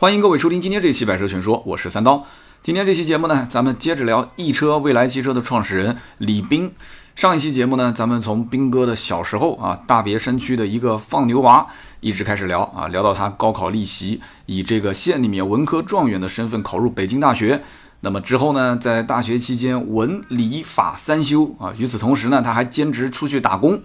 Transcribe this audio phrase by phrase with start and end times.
[0.00, 2.26] 欢迎各位收听今天这期《百车全说》，我是三刀。
[2.62, 6.72] 今天这期节目呢，咱们接着聊易车未来汽车的创始人李斌。
[7.14, 11.66] 上一期节目呢，咱们从斌哥的小时候啊，大别山区的一个放牛娃，
[12.00, 17.60] 一直开始聊啊，聊到他高考逆袭，以这个县里面文科状元的身份考入北京大学。
[18.00, 23.78] 那么之后呢，在大学期间文理法三修啊，与此同时呢，他还兼职出去打工，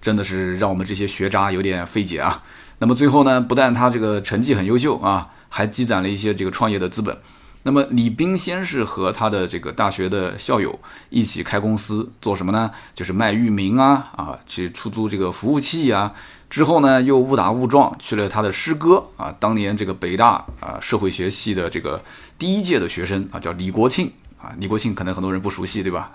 [0.00, 2.42] 真的是让我们这些学渣有点费解啊。
[2.78, 7.16] 那么最后呢，不但他这个成绩很优秀啊，还积攒了一些这个创业的资本。
[7.64, 10.80] 那么李斌先是和他的这个大学的校友
[11.10, 12.72] 一起开公司，做什么呢？
[12.92, 16.12] 就是卖域名啊啊，去出租这个服务器呀。
[16.50, 22.02] 之后呢，又误打误撞去了他的师哥啊，当年这个北大啊社会学系的这个
[22.36, 24.52] 第一届的学生啊，叫李国庆啊。
[24.58, 26.10] 李国庆可能很多人不熟悉，对吧？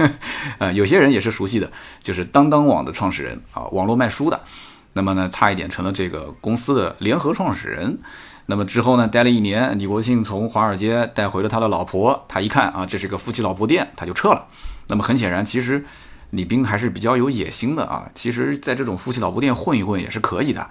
[0.58, 1.68] 呃，有些人也是熟悉的，
[2.00, 4.40] 就是当当网的创始人啊，网络卖书的。
[4.92, 7.98] 那么呢，差一点成了这个公司的联合创始人。
[8.46, 14.46] 那么之后呢，待了一年，李国庆从华尔街带回了他的老婆，他一看啊，这是个夫妻老婆店，他就撤了。
[14.88, 15.82] 那么很显然，其实
[16.30, 18.06] 李斌还是比较有野心的啊。
[18.14, 20.68] 其实，在这种夫妻老婆店混一混也是可以的。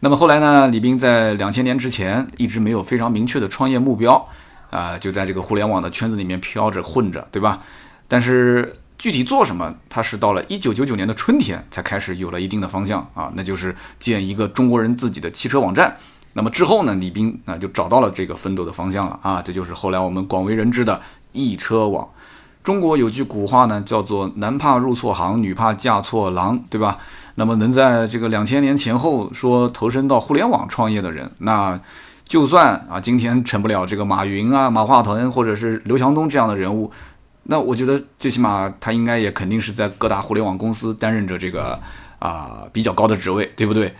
[0.00, 4.28] 那么后来呢，李斌在两千年之前一直没有非常明确的创业目标
[4.68, 7.62] 啊，就在这个互联网的圈子里面飘着混着，对吧？
[8.06, 15.96] 但是具体做什么，他是到了一九九九年的春天才开始有了一定的方向啊，那就是建一个中国人自己的汽车网站。
[16.34, 21.00] 那么之后呢，李斌啊就找到了这个奋斗的方向了啊，这就是后来我们广为人知的
[21.32, 22.08] 易车网。
[22.62, 26.98] 中国有句古话呢，叫做“男怕入错行，女怕嫁错郎”，对吧？
[27.34, 31.78] 那么能在这个两千年前后说投身到互联网创业的人，那
[32.24, 36.90] 就算啊今天成不了这个马云啊、马化腾或者是刘强东这样的人物，
[37.44, 41.78] 那我觉得最起码他应该也肯定是在各大互联网公司担任着这个
[42.18, 43.94] 啊比较高的职位，对不对？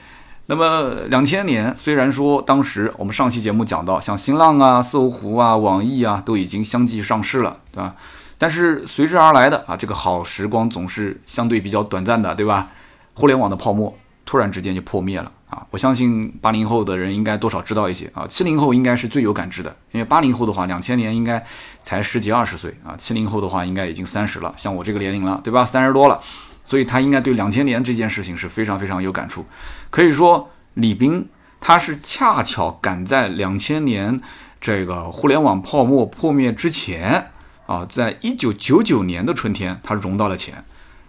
[0.47, 7.95] 那么两千年，虽然说当时我们上期节目讲到，像新浪啊、搜狐啊、网易啊都已经相继上市了，对吧？
[8.37, 12.69] 但是随之而来的啊，这个好时光总是相对比较短暂的，对吧？
[13.15, 13.97] 互联网的泡沫
[14.27, 15.65] 突然之间就破灭了啊！
[15.71, 21.43] 我相信八零后的人应该多少知道一些啊，七零后应该是最有感知的，因为八零后的话，两千年应该
[21.83, 25.65] 才十几二十岁啊，七零后的话应该已经三十了，像我这个年龄了，对吧？
[25.65, 26.21] 三十多了。
[26.65, 29.45] 所以他应该对两千年这件事情是非常非常有感触。
[29.91, 31.29] 可以说，李斌
[31.61, 34.21] 他是恰巧赶在两千年
[34.61, 37.31] 这个互联网泡沫破灭之前
[37.67, 40.65] 啊，在一九九九年的春天，他融到了钱。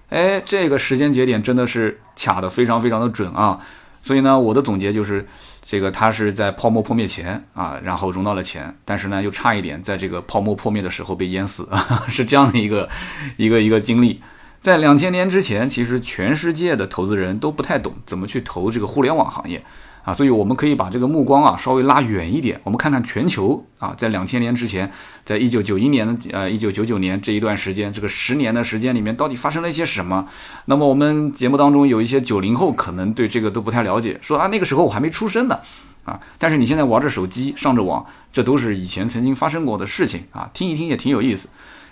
[0.09, 3.59] 哎，这个时间节点真的是卡得非常非常的准啊！
[4.03, 5.27] 所以呢，我的总结就是，
[5.61, 11.67] 这个他是在泡沫破灭前啊，然后融到了钱，但是呢，又差一点在这个泡沫破灭的时候被淹死，
[12.07, 12.87] 是这样的一个
[13.37, 14.21] 一个一个经历。
[14.65, 19.63] 在两千年之前，其实全世界的投资人都不太懂怎么去投这个互联网行业
[20.03, 24.91] 啊，所以我们可以把这个目光啊稍微拉远一点，我们看看全球啊，在两千年之前，
[25.23, 30.27] 在一九九一年呃一九九九年这一段时间，这个十年的时间里面到底发生了一些什么？
[30.65, 35.59] 那么我们节目当中有一些九零后可能对这个都不太了解，说啊那个时候我还没出生呢
[36.05, 41.49] 啊，但是你现在玩着手机上着网，这都是以前曾经发生过的事情啊，听一听也挺有意思。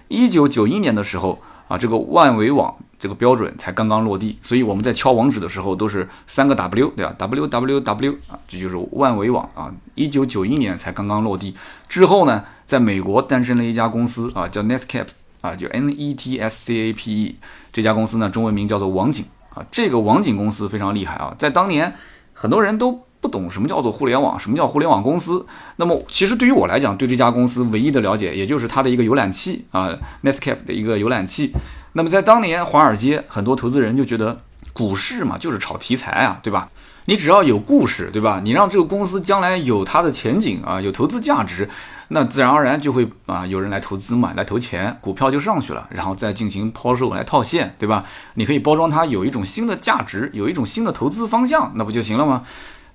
[0.07, 1.39] 一九九一年的时候。
[1.73, 9.73] 啊，这个万维网这个标准才刚刚落地，所以我们在敲网址的时候都是三个 W，对吧？W W W 啊，这就是万维网啊。
[9.95, 11.55] 一九九一年才刚刚落地，
[11.89, 15.07] 之后呢，在美国诞生了一家公司啊，叫 Netscape
[15.41, 17.35] 啊，就 N E T S C A P E
[17.71, 19.25] 这家公司呢，中文名叫做网景
[19.55, 19.65] 啊。
[19.71, 21.95] 这个网景公司非常厉害啊，在当年
[22.33, 23.01] 很多人都。
[23.23, 25.45] 不懂什么叫做互联网，什么叫互联网公司？
[25.77, 29.89] 那么其实对于我来讲，对这家公司唯一的了解，也就是它的一个浏览器啊
[30.23, 31.53] ，Netscape 的一个浏览器。
[31.93, 34.41] 那么在当年华尔街，很多投资人就觉得
[34.73, 36.69] 股市嘛，就是炒题材啊，对吧？
[37.05, 38.41] 你只要有故事，对吧？
[38.43, 41.69] 你让这个公司将来有它的前景啊，有投资价值，
[42.09, 48.05] 那自然而然就会啊有人来投资嘛，来投钱，股票就上去了，然后再进行抛售来套现，对吧？
[48.35, 52.43] 你可以包装它有一种新的价值，有一种新的投资方向，那不就行了吗？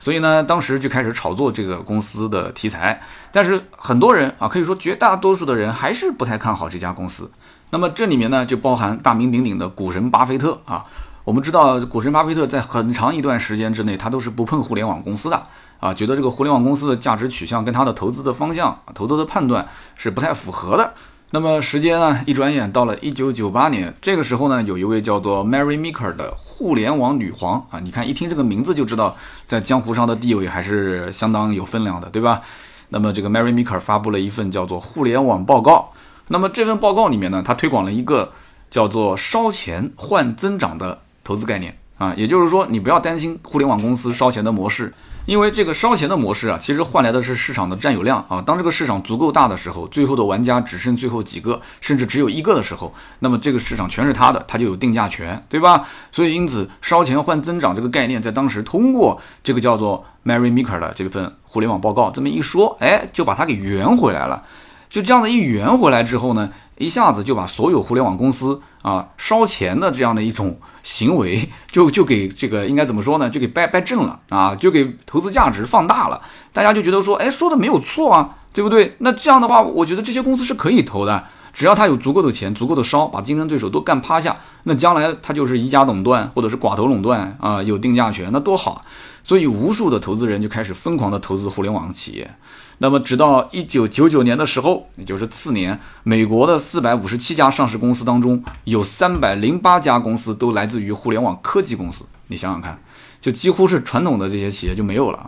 [0.01, 3.01] 所以呢，当时就开始炒作这个公司的题材，
[3.33, 7.31] 但是很多人啊，可以说绝大多数的人还是不太看好这家公司。
[7.71, 10.85] 那么这里面呢，就包含大名鼎鼎的股神巴菲特啊。
[11.25, 15.43] 我们知道，股神巴菲特在很长一段时间之内，他都是不碰互联网公司的
[15.79, 20.94] 啊，觉得这个互联网公司的价值取向跟他的投资的方向、投资的判断是不太符合的。
[21.31, 29.15] 那么时间呢，一转眼到了一九九八年，这个时候呢，有一位叫做 Mary Meeker 的互联网女皇啊，你看一听这个名字就知道，
[29.45, 32.41] 在江湖上的地位还是相当有分量的，对吧？
[32.89, 35.93] 那么这个 Mary Meeker 发布了一份叫做《互联网报告》，
[36.29, 38.33] 那么这份报告里面呢，它推广了一个
[38.71, 44.95] 叫做“烧钱换增长”的投资概念啊，也就是说，你不要担心互联网公司烧钱的模式。
[45.29, 48.41] 因为这个烧钱的模式啊，其实换来的是市场的占有量啊。
[48.41, 55.87] 当这个市场足够大的时候，最后的玩家只剩最后几个，甚至只有一个的时候，那么这个市场全是他的，他就有定价权，对吧？
[56.11, 64.43] 所以因此烧钱换增长这个概念，在当时通过这个叫做 Mary Meeker 的这份互联网报告这么一说，哎，就把它给圆回来了。
[64.88, 70.58] 就这样的一圆回来之后呢，一下子就把所有互联网公司啊烧钱的这样的一种。
[70.85, 73.29] 行为 就就给这个应该怎么说呢？
[73.29, 76.19] 就给掰掰正了啊，就给投资价值放大了。
[76.50, 78.96] 大家就觉得说，哎，说的没有错啊，对不对？
[79.00, 81.26] 那这样的话，我觉得这些公司是可以投的，
[81.58, 88.81] 只要他有足够的钱，足够的烧，把竞争对手都干趴下，那将来他就是一家垄断或者是寡头垄断啊，有定价权，那多好。
[89.25, 92.31] 所以，无数的投资人就开始疯狂的投资互联网企业。
[92.78, 102.05] 那么，直到一九九九年的时候，也就是次年，美国的四百五十七家上市公司当中，有三百零八家公司都来自于互联网科技公司。
[102.28, 102.78] 你想想看，
[103.20, 105.19] 就几乎是传统的这些企业就没有了，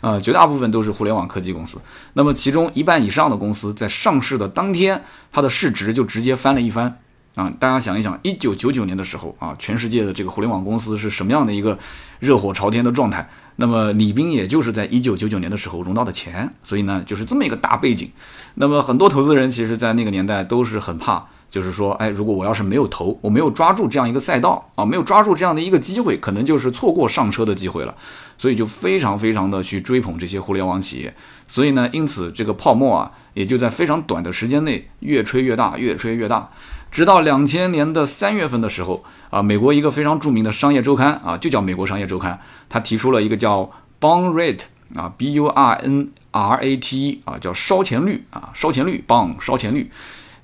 [0.00, 1.78] 啊，绝大部分都是互联网科技公司。
[2.12, 5.02] 那么，其中一半以上的公司在上市的当天，
[5.32, 6.98] 它的市值就直接翻了一番。
[7.34, 11.78] 啊，大家想一想，一九九九年的时候啊，全世界的这个互联网公司是什么样的一个
[12.18, 13.28] 热火朝天的状态？
[13.56, 18.10] 那么李斌也就是在一九九九年的时候融到的钱，所以呢，就是这么一个大背景。
[18.54, 27.94] 那么很多投资人其实，在那个年代都是很怕，就是说，哎，如果我要是没有投，我没有抓住这样一个赛道啊，没有抓住这样的一个机会，可能就是错过上车的机会了。
[28.36, 31.12] 所以就非常非常的去追捧这些互联网企业。
[31.46, 36.50] 所以呢，因此这个泡沫啊，也就在非常短的时间内越吹越大，越吹越大。
[36.90, 42.32] 直到两千年的三月份的时候啊，美国一个非常著名的商业周刊啊，就叫《美国商业周刊》，
[42.68, 43.70] 它提出了一个叫
[44.00, 44.62] “bond rate”
[44.94, 46.10] 啊，b-u-r-n-r-a-t-e
[47.24, 49.90] 啊，叫烧钱率啊，烧钱率，bond 烧钱率。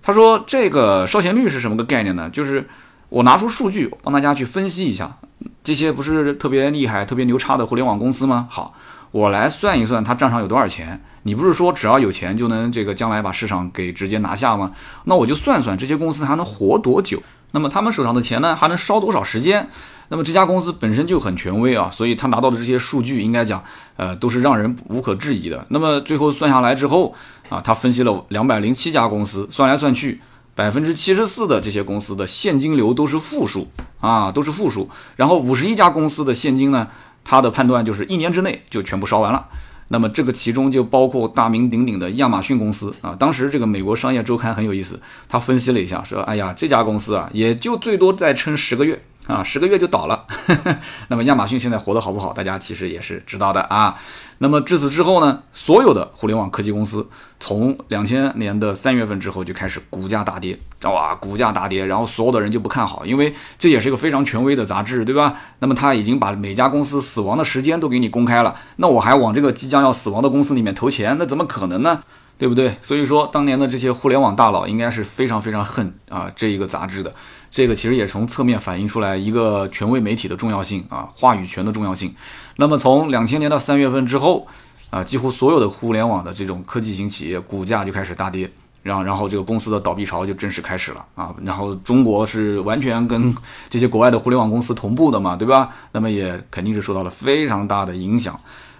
[0.06, 2.28] 他说这个烧钱率是什么个概念呢？
[2.28, 2.68] 就是
[3.08, 5.16] 我拿出数据帮大家去分析一下，
[5.62, 8.46] 这些不是特别厉害、特别牛叉的互联网公司吗？
[8.50, 8.74] 好，
[9.10, 11.02] 我来算一算他账上有多少钱。
[11.22, 14.72] 你不是说只要有钱就能这个将来把市场给直接拿下吗？
[15.04, 17.22] 那我就算算这些公司还能活多久，
[17.52, 19.66] 那么他们手上的钱呢还能烧多少时间？
[20.08, 23.62] 那么这家公司本身就很权威啊，所以他拿到的这些数据应该讲，
[23.96, 25.64] 呃，都是让人无可置疑的。
[25.70, 27.14] 那么最后算下来之后
[27.48, 30.20] 啊，他分析了两百零七家公司，算来算去，
[30.54, 33.68] 百分之七十四的这些公司的现金流都是负数
[34.00, 34.88] 啊，都是负数。
[35.16, 36.86] 然后五十一家公司的现金呢，
[37.24, 39.46] 他的判断就是一年之内就全部烧完了。
[39.88, 49.02] 那么这个其中就包括大名鼎鼎的亚马逊公司啊，当时这个美国商业周刊很有意思，他分析了一下，说，哎呀，这家公司啊，也就最多再撑十个月。
[49.26, 50.26] 啊，十个月就倒了。
[51.08, 52.32] 那么亚马逊现在活得好不好？
[52.32, 53.96] 大家其实也是知道的啊。
[54.38, 57.08] 那么至此之后呢，所有的互联网科技公司
[57.40, 65.34] 从两千年的三月份之后就开始股价大跌，哇，股价大跌，然后所有的人就不看好，因为这也是一个非常权威的杂志，对吧？
[65.60, 72.02] 那么他已经把每家公司死亡的时间都给你公开了，那我还往这个即将要死亡的公司里面投钱，那怎么可能呢？
[72.36, 72.74] 对不对？
[72.82, 77.12] 所以说，当年的这些互联网大佬应该是非常非常恨啊这一个杂志的。
[77.50, 82.12] 这个其实也从侧面反映出来一个权威媒体的重要性啊，话语权的重要性。
[82.56, 84.46] 那么从两千年到三月份之后
[84.90, 88.50] 啊，几乎所有的互联网的这种科技型企业股价就开始大跌，
[88.82, 91.32] 然后然后这个公司的倒闭潮就正式开始了啊。
[91.44, 93.32] 然后中国是完全跟
[93.70, 95.68] 这些国外的互联网公司同步的嘛，对吧？
[95.92, 98.38] 那么也肯定是受到了非常大的影响。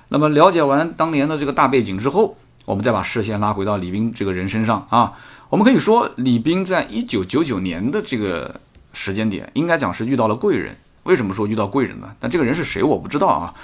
[0.09, 5.13] 那么了解完当年的这个大背景之后，我们再把视线拉回到李斌这个人身上啊。
[5.51, 8.61] 我们可以说，李斌在一九九九年的这个
[8.93, 10.77] 时间点，应该讲是遇到了贵人。
[11.05, 12.09] 为什么说遇到贵人呢？
[12.19, 13.55] 但这个人是谁，我不知道啊。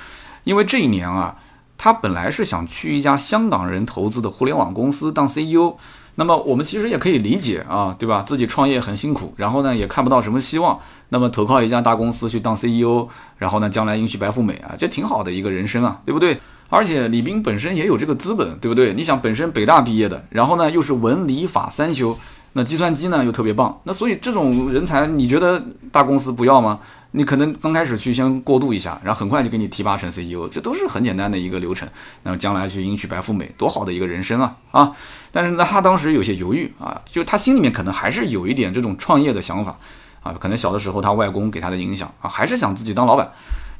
[0.44, 1.36] 因为这一年啊，
[1.78, 5.76] 他本来是想去一家香港人投资的互联网公司当 CEO。
[6.16, 8.22] 那么我们其实也可以理解啊，对吧？
[8.26, 10.78] 自己创业很辛苦，然后呢也看不到什么希望，
[11.08, 16.38] 那么投靠一家大公司去当 CEO，然后呢将来迎娶白富美啊，这挺好的一个人生啊，对不对？
[16.70, 18.94] 而且李斌本身也有这个资本，对不对？
[18.94, 22.16] 你想，本身北大毕业的，然后呢又是文理法三修，
[22.54, 25.62] 那计算机呢又特别棒，那所以这种人才，你觉得
[25.92, 26.78] 大公司不要吗？
[27.12, 31.88] 你可能刚开始去先过渡一下，然后很快就给你提拔成 CEO，这都是很简单的一个流程。
[32.22, 34.92] 那么将来去迎娶白富美，多好的一个人生啊啊！
[35.32, 39.76] 但是呢，他当时有些犹豫啊，就他心里面可能还是有一点这种创业的想法
[40.22, 43.28] 啊，可能小的时候他外公给他的影响啊，还是想自己当老板。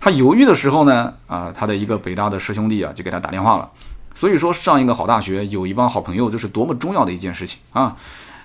[0.00, 3.70] 他犹豫的时候呢，啊，他的一个北大的师兄弟啊，就给他打电话了。
[4.14, 7.96] 所以说，上一个好大学，有一帮好朋友，这是多么重要的一件事情啊！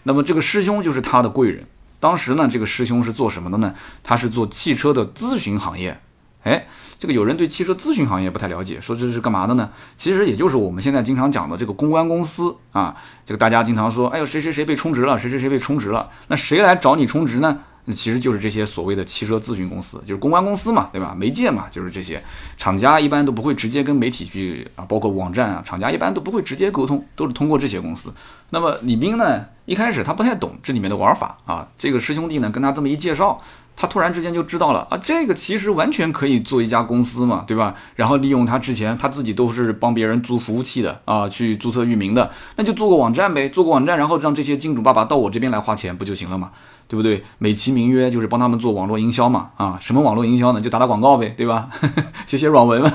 [0.04, 1.66] 那么这个师兄就是他的贵人。
[2.00, 3.74] 当时呢，这个师兄是做什么的呢？
[4.04, 6.00] 他是做汽车的咨询行业。
[6.44, 6.68] 哎，
[7.00, 9.72] 这个有人对汽车咨询行业不太了解，说这是干嘛的呢？
[9.96, 12.96] 其实也就是我们现在经常讲的这个公关公司啊。
[13.26, 17.62] 这个大家经常说，哎呦，谁谁谁被充值了，谁谁谁被充值了，那谁来找你充值呢？
[17.86, 21.16] 那其实就是这些所谓的汽车咨询公司，就是公关公司嘛，对吧？
[21.18, 22.22] 媒介嘛，就是这些
[22.58, 28.14] 厂家一般都不会直接跟媒体去啊，包括网站啊，厂家一般都不会直接沟通，都是通过这些公司。
[28.50, 33.42] 那么李斌呢，一开始他不太懂这里面的玩法啊，这个师兄弟呢跟他这么一介绍。
[33.78, 37.76] 他突然之间就知道了啊，这个其实完全可以做一家公司嘛，对吧？
[37.98, 46.52] 然后利用他之前他自己都是帮别人租服务器的啊，去注册域名的，那就做个网站呗，做个网站，然后让这些金主爸爸到我这边来花钱不就行了嘛，
[46.88, 47.24] 对不对？
[47.38, 50.62] 美其名曰就是帮他们做网络营销嘛，啊，什么网络营销呢？
[50.62, 51.70] 就打打广告呗，对吧？
[52.26, 52.92] 写写软文嘛。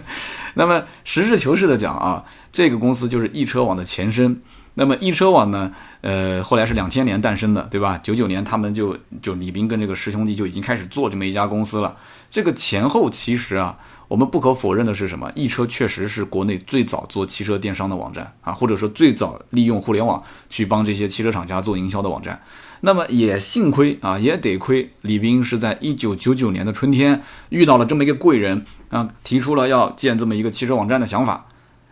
[0.54, 4.40] 那么实事求是的讲啊，这个公司就是易车网的前身。
[4.76, 5.70] 那么易车网呢？
[6.00, 7.96] 呃，后来是两千年诞生的，对吧？
[8.02, 11.96] 九九年他们就就李斌跟这个师兄弟就已经开始做这么一家公司了。
[12.28, 15.30] 这个前后其实啊，我们不可否认的是什么？
[15.36, 20.20] 易车确实是国内最早做汽车电商的网站啊，或者说最早利用互联网
[20.50, 22.40] 去帮这些汽车厂家做营销的网站。
[22.80, 31.46] 那么也幸亏啊，也得亏李斌是在一九九九年的春天遇到了这么一个贵人啊，提出了要建这么一个汽车网站的想法。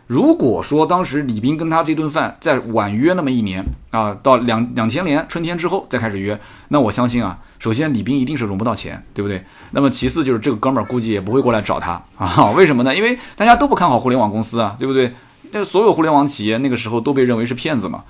[0.05, 9.43] 如果说当时李斌跟他这顿饭再晚约那么一年啊，到两两千年春天之后再开始约，那我相信啊，首先李斌一定是融不到钱，对不对？
[9.71, 12.51] 那么其次就是这个哥们儿估计也不会过来找他啊？
[12.51, 12.93] 为什么呢？
[12.93, 15.13] 因为大家都不看好互联网公司啊，对不对？
[15.51, 18.03] 这所有互联网企业那个时候都被认为是骗子嘛。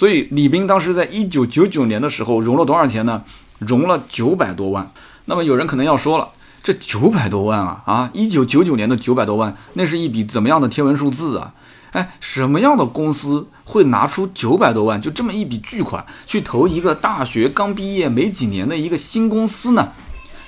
[0.00, 3.22] 所以李斌当时在一九九九年的时候融了多少钱呢？
[3.58, 4.90] 融了九百多万。
[5.26, 6.26] 那么有人可能要说了。
[6.62, 8.10] 这九百多万啊啊！
[8.14, 11.52] 一九九九年的九百多万，那是一笔怎么样的天文数字啊？
[11.90, 19.90] 哎，什么样的公司会拿出九百多万就这么一笔巨款去投一个大学刚毕业没几年的一个新公司呢？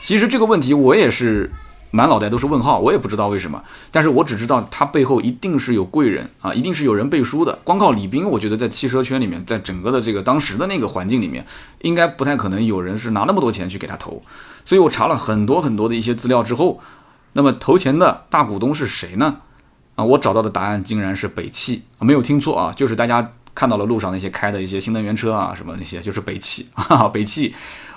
[0.01, 1.51] 其实这个问题我也是。
[1.93, 7.59] 满脑袋都是问号，我也不知道为什么，但是我只知道他背后一定是有贵人啊，一定是有人背书的。
[7.63, 11.47] 光靠李斌，我觉得在汽车圈里面，在整个的这个当时的那个环境里面，
[11.83, 14.23] 应该不太可能有人是拿那么多钱去给他投。
[14.65, 16.81] 所以我查了很多很多的一些资料之后，
[17.35, 19.39] 那么投钱的大股东是谁呢？
[19.95, 27.55] 啊，我找到的答案竟然是北汽，没有听错啊，就是大家看到了路上那些开的一些新能源车啊，什么那些，就是北汽啊， 北汽。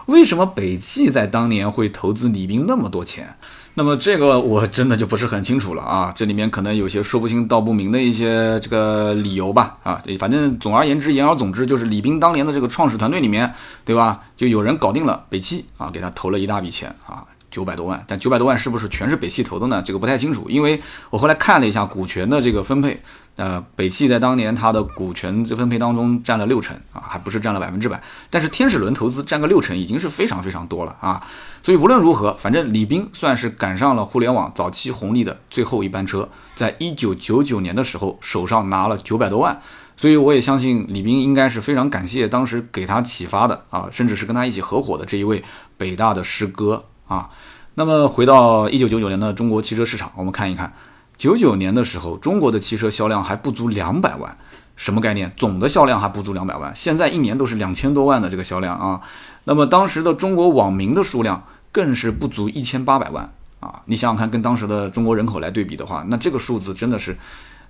[0.08, 3.38] 为什么北汽在当年会投资李斌那么多钱？
[3.77, 13.53] 那么这个我真的就不是很清楚了啊，这里面可能有些说不清道不明的一些这个理由吧啊，反正总而言之言而总之就是李斌当年的这个创始团队里面，
[13.84, 14.22] 对吧？
[14.38, 17.25] 就有人搞定了北汽啊，给他投了一大笔钱啊。
[17.51, 19.82] 九百多万，但九百多万是不是全是北汽投的呢？
[19.82, 23.01] 这个不太清楚，因为我后来看了一下股权的这个分配，
[23.36, 28.01] 呃，北汽在当年它的股权分配当中占了六成啊，还不是占了百分之百。
[28.30, 31.22] 但是天使轮投资占个六成已经是非常非常多了啊。
[31.62, 39.60] 所以无论如何，反正李斌算是赶上了互联网早期红利的最后一班车，在一九九九年的时候手上拿了九百多万，
[39.98, 45.44] 所以我也相信李斌应该是非常感谢当时给他启发的啊，甚至是跟他一起合伙的这一位
[45.77, 46.84] 北大的师哥。
[47.08, 47.30] 啊，
[47.75, 50.74] 那么回到一九九九年的中国汽车市场，我们看一看，
[51.17, 54.38] 九九年的时候，中国的汽车销量还不足两百万，
[54.75, 55.31] 什么概念？
[55.38, 59.01] 总的销量还不足两百万，现在一年都是两千多万的这个销量啊。
[59.45, 63.81] 那么当时的中国网民的数量更是不足一千八百万啊。
[63.86, 67.17] 你想想看，跟当时的中国人口来对比的话，那这个数字真的是。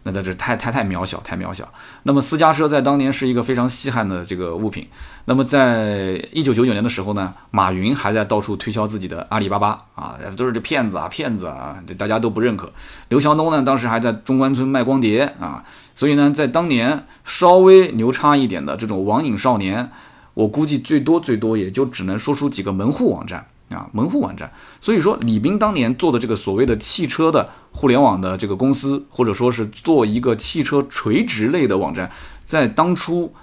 [0.07, 1.67] 那在这太太太渺小，太渺小。
[2.03, 4.87] 那么私家车在当年是一个非常稀罕的这个物品。
[5.25, 12.71] 那么在一九九九年的时候呢，马云还在到处推销自己的阿里巴巴啊，都是这骗子啊，骗子啊，大家都不认可。
[13.09, 19.89] 刘强东呢，当时还在中关村卖光碟啊，所以呢，在当年稍微牛叉一点的这种网瘾少年，
[20.35, 23.47] 我估计最多最多也就只能说出几个门户网站。
[23.69, 32.11] 啊，门户网站，所以说李斌当年做的这个所谓的汽车的互联网的这个公司，或者说是做一个汽车垂直类的网站，
[32.45, 33.33] 在当初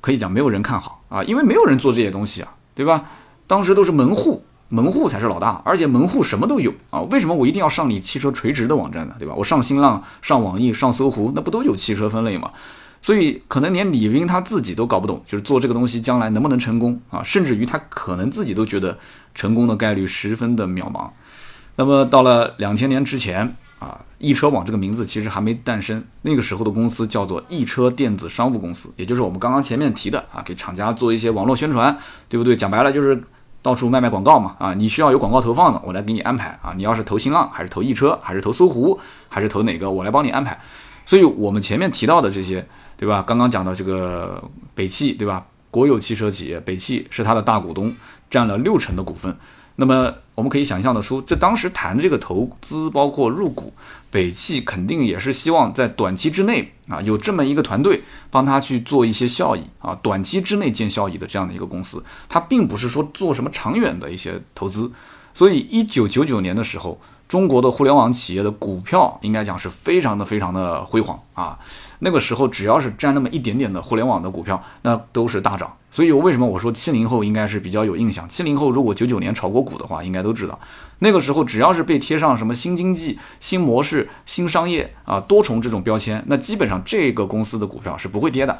[0.00, 3.04] 可以讲没有人看好啊，因为没有人做这些东西啊，对吧？
[3.46, 9.14] 当时都是门户，门户才是老大，而且门户什么都有啊，为什么我一定要上你汽车垂直的网站呢？
[9.18, 9.34] 对吧？
[9.36, 12.50] 我上新浪、上网易、上搜狐，那不都有汽车分类吗？
[13.00, 17.22] 所以可能连李斌他自己都搞不懂，就是做这个东西将来能不能成功啊？
[17.22, 18.98] 甚至于他可能自己都觉得
[19.34, 21.08] 成功的概率十分的渺茫。
[21.76, 31.96] 那么到了两千年之前啊，易车网这个名字其实还没诞生，那个时候的公司叫做易车电子商务公司，也就是我们刚刚前面提的啊，给厂家做一些网络宣传，
[32.28, 32.56] 对不对？
[32.56, 33.22] 讲白了就是
[33.62, 36.74] 到处卖卖广告嘛啊，你需要有广告投放的，我来给你安排啊。
[36.76, 40.60] 你要是投新浪，还是投易车，还是投搜狐，还是投哪个，我来帮你安排。
[41.06, 42.66] 所以我们前面提到的这些。
[42.98, 43.24] 对吧？
[43.26, 44.42] 刚刚讲到这个
[44.74, 45.46] 北汽，对吧？
[45.70, 47.94] 国有汽车企业北汽是它的大股东，
[48.28, 49.34] 占了六成的股份。
[49.76, 53.72] 那么我们可以想象得出，这当时谈这个投资，包括入股，
[54.10, 64.90] 北汽肯定也是希望在短期之内啊，有这么一个团队帮他去做一些效益啊，短期之内见效益的这样的一个公司，它并不是说做什么长远的一些投资。
[65.32, 71.56] 所以，一九九九年的时候，中国的互联网企业的股票应该讲是非常的非常的辉煌啊。
[72.00, 75.72] 那个时候，只要是占那么一点点的互联网的股票，那都是大涨。
[75.90, 78.28] 所以，为什么我说七零后应该是比较有印象？
[78.28, 80.58] 七零后如果九九年炒过股的话，应该都知道，
[80.98, 88.58] 那个时候只要是被贴上什么新经济、新模式、新商业啊多重这种标签，那基本上这个公司的股票是不会跌的。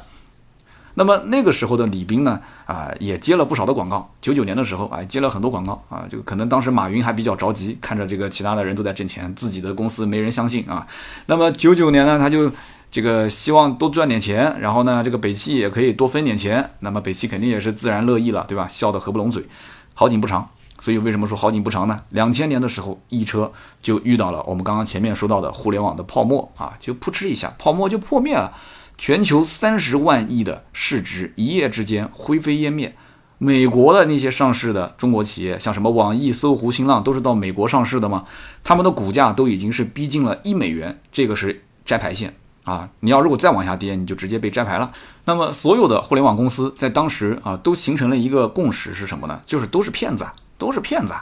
[0.95, 4.11] 那么那个时候的李斌呢，啊，也接了不少的广告。
[4.19, 10.85] 九九年的时候，啊，接了很多广告啊，就可能当时马云还比较着急，看着这个其他的人都在挣钱，自己的公司没人相信啊。
[11.27, 12.51] 那么九九年呢，他就。
[12.91, 18.67] 这个希望多赚点钱，然后呢，这个北汽也可以多分点钱，那么北汽肯定也是自然乐意了，对吧？
[18.67, 19.45] 笑得合不拢嘴。
[19.93, 20.49] 好景不长，
[20.81, 22.01] 所以为什么说好景不长呢？
[22.09, 28.53] 两千年的时候，易车就遇到了我们刚刚前面说到的互联网的泡沫啊，就扑哧一下，泡沫就破灭了，
[28.97, 32.95] 全球三十万亿的市值一夜之间灰飞烟灭。
[33.37, 38.25] 美国的那些上市的中国企业，像什么网易、搜狐、新浪，都是到美国上市的吗？
[38.63, 42.33] 他们的股价都已经是逼近了一美元，这个是摘牌线。
[42.63, 44.91] 啊，你要如果再往下跌，你就直接被摘牌了。
[45.25, 49.41] 那么所有的互联网公司在当时啊，都形成了一个共识是什么呢？
[49.45, 50.25] 就是都是骗子，
[50.57, 51.13] 都是骗子。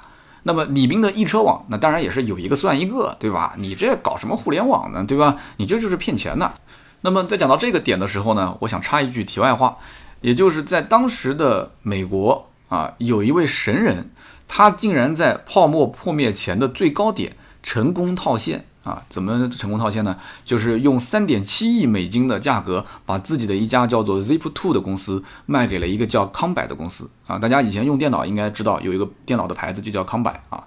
[0.43, 3.53] 那么李斌的易车网，那当然也是有一个算一个，对吧？
[3.57, 5.35] 你这搞什么互联网呢，对吧？
[5.57, 6.53] 你这就是骗钱的。
[7.01, 9.77] 那么在讲到这个点的时候呢，我想插一句题外话，
[10.21, 14.09] 也就是在当时的美国啊，有一位神人，
[14.47, 18.65] 他竟然在泡沫破灭前的最高点成功套现。
[18.87, 20.17] 啊，怎么成功套现呢？
[20.45, 27.09] 就是用三点七亿美金的价格，把自己的一家叫做 Zip Two 的公司卖给了一个叫康柏的公司。
[27.25, 30.63] 啊，大家以前用电脑应该知道，有一个电脑的牌子就叫康柏啊。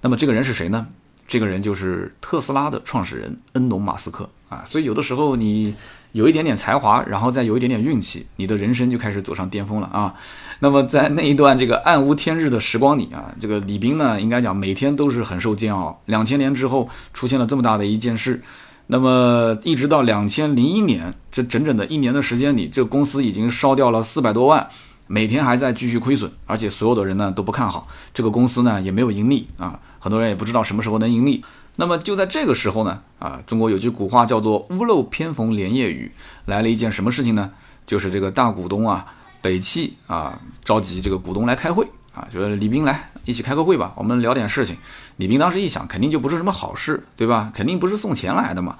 [0.00, 0.86] 那么这个人是谁呢？
[1.26, 4.62] 这个人就是特斯拉的创始人恩隆·马斯克啊。
[4.64, 5.74] 所以有的时候你。
[6.12, 10.14] 有一点点才华，然后再有一点点运气，你的人生就开始走上巅峰了啊！
[10.58, 16.00] 那么在那一段这个暗无天日的时光里啊，这个李斌呢，应该讲每天都是很受煎熬。
[16.06, 18.42] 两千年之后出现了这么大的一件事，
[18.88, 24.68] 那么一直到两千零一年，这整整的一年的时间里，这公司已经烧掉了四百多万，
[25.06, 31.44] 每天还在继续亏损，而且所有的人呢都不看好这个公司呢，也没有盈利啊，很多人也不知道什么时候能盈利。
[31.80, 36.12] 那么就在这个时候呢，啊，中国有句古话叫做“屋漏偏逢连夜雨”，
[36.44, 37.50] 来了一件什么事情呢？
[37.86, 39.06] 就是这个大股东啊，
[39.40, 44.76] 北汽啊，召集这个股东来开会啊，就是李斌来一起开个会吧，我们聊点事情。
[45.16, 47.50] 李斌当时一想，肯定就不是什么好事，对吧？
[47.54, 48.76] 肯定不是送钱来的嘛。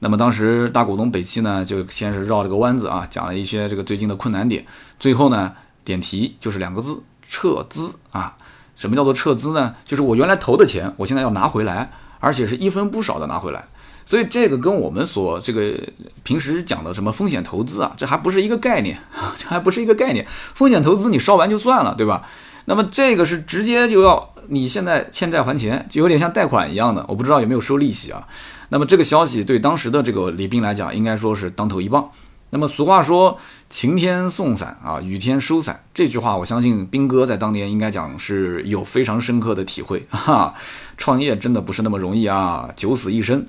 [0.00, 4.66] 那么当时大股东北汽呢，就先是绕了个弯子啊，讲了一些这个最近的困难点，
[4.98, 5.52] 最后呢，
[5.84, 8.36] 点题就是两个字：撤资啊。
[8.74, 9.76] 什么叫做撤资呢？
[9.84, 11.92] 就是我原来投的钱，我现在要拿回来。
[12.20, 13.64] 而且是一分不少的拿回来，
[14.04, 15.76] 所以这个跟我们所这个
[16.22, 18.98] 平时讲的什么风险投资啊，这还不是一个概念，
[19.36, 20.24] 这还不是一个概念。
[20.54, 22.22] 风险投资你烧完就算了，对吧？
[22.66, 28.28] 那么这个是直接就要你现在欠债还钱，就有点像贷款一样的，我不知道有没有收利息啊。
[28.68, 32.10] 那么这个消息对当时的这个李斌来讲，应该说是当头一棒。
[32.50, 33.38] 那么俗话说
[33.70, 40.52] “晴天送伞啊，雨天收伞”这句话，我相信斌哥在当年应该讲是有非常深刻的体会哈。
[40.96, 43.46] 创业真的不是那么容易啊，九死一生。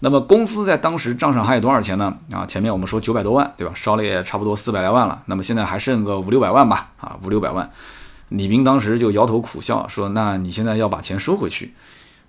[0.00, 2.16] 那么公司在当时账上还有多少钱呢？
[2.30, 3.72] 啊，前面我们说九百多万，对吧？
[3.74, 5.22] 烧了也差不多四百来万了。
[5.26, 6.90] 那么现在还剩个五六百万吧？
[7.00, 7.68] 啊，五六百万。
[8.28, 11.74] 李斌当时就摇头苦笑说：“那你现在要把钱收回去，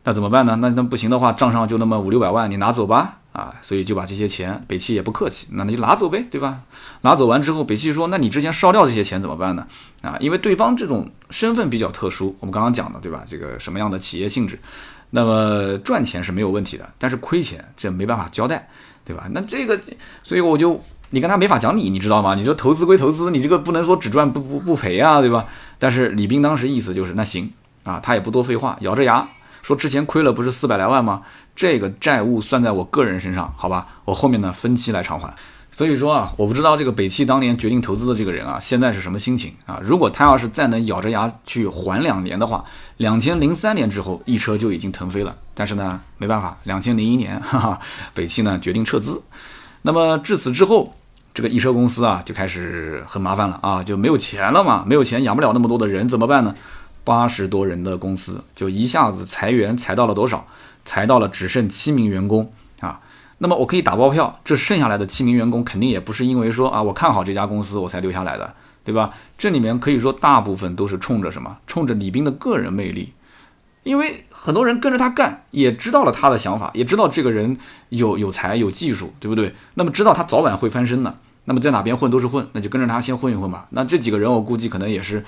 [0.04, 0.56] 那怎么办呢？
[0.62, 6.62] 那那不行的话，账上就那么五六百万，你拿走吧。”啊，所以就把这些钱，北汽也不客气，那你就拿走呗，对吧？
[7.02, 9.68] 拿走完之后，北汽说，那你之前烧掉这些钱怎么办呢？
[10.04, 13.26] 啊，因为对方这种身份比较特殊，我们刚刚讲的，对吧？
[13.28, 14.58] 这个什么样的企业性质，
[15.10, 18.70] 那么赚钱是没有问题的，但是亏钱这没办法交代，
[19.04, 19.28] 对吧？
[19.32, 19.78] 那这个，
[20.24, 22.36] 所以我就你跟他没法讲理，你知道吗？
[22.36, 25.46] 你说投资归投资，你这个不能说只赚不不不赔啊，对吧？
[25.78, 27.52] 但是李斌当时意思就是，那行
[27.84, 29.28] 啊，他也不多废话，咬着牙。
[29.62, 31.24] 说之前亏了不是四百来万吗？
[31.56, 35.34] 这个债务算在我个人身上，好吧，我后面呢分期来偿还。
[35.72, 39.78] 所以说啊，我不知道这个北汽当年决定投资的这个人啊，现在是什么心情啊？
[39.84, 42.64] 如果他要是再能咬着牙去还两年的话，
[42.98, 45.36] 两千零三年之后，易车就已经腾飞了。
[45.54, 47.80] 但是呢，没办法，两千零一年， 哈哈，
[48.14, 49.22] 北汽呢决定撤资。
[49.82, 50.96] 那么至此之后，
[51.34, 56.56] 这个易车公司啊就开始很麻烦了啊，就没有钱了嘛，没有钱养不了那么多的人，怎么办呢？
[57.04, 60.48] 八十多人的公司就一下子裁员，裁到了多少？
[60.86, 63.02] 裁到了只剩七名员工啊。
[63.40, 68.54] 那么我可以打包票，这剩下来的七名员工肯定也不是因为说啊我看好这家公司我才留下来的，
[68.86, 69.12] 对吧？
[69.38, 71.58] 这里面可以说大部分都是冲着什么？
[71.68, 73.12] 冲着李斌的个人魅力，
[73.84, 77.58] 因为很多人跟着他干，也知道了他的想法，也知道这个人
[77.90, 79.54] 有有才有技术，对不对？
[79.74, 83.68] 那么知道他早晚会翻身的，那么在哪边混都是混，那就跟着他先混一混吧。
[83.72, 85.26] 那这几个人我估计可能也是。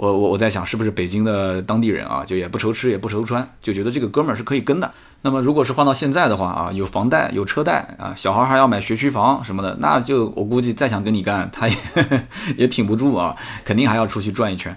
[0.00, 4.90] 我我我在想，是不是北京的当地人啊，就也不愁吃也不愁穿，就觉得这个哥们儿是可以跟的。
[5.20, 11.76] 那么如果是换到现在的话啊，有房贷有车贷啊，小孩还要买学区房什么的，那就我估计再想跟你干，他也
[12.56, 14.74] 也挺不住啊，肯定还要出去转一圈。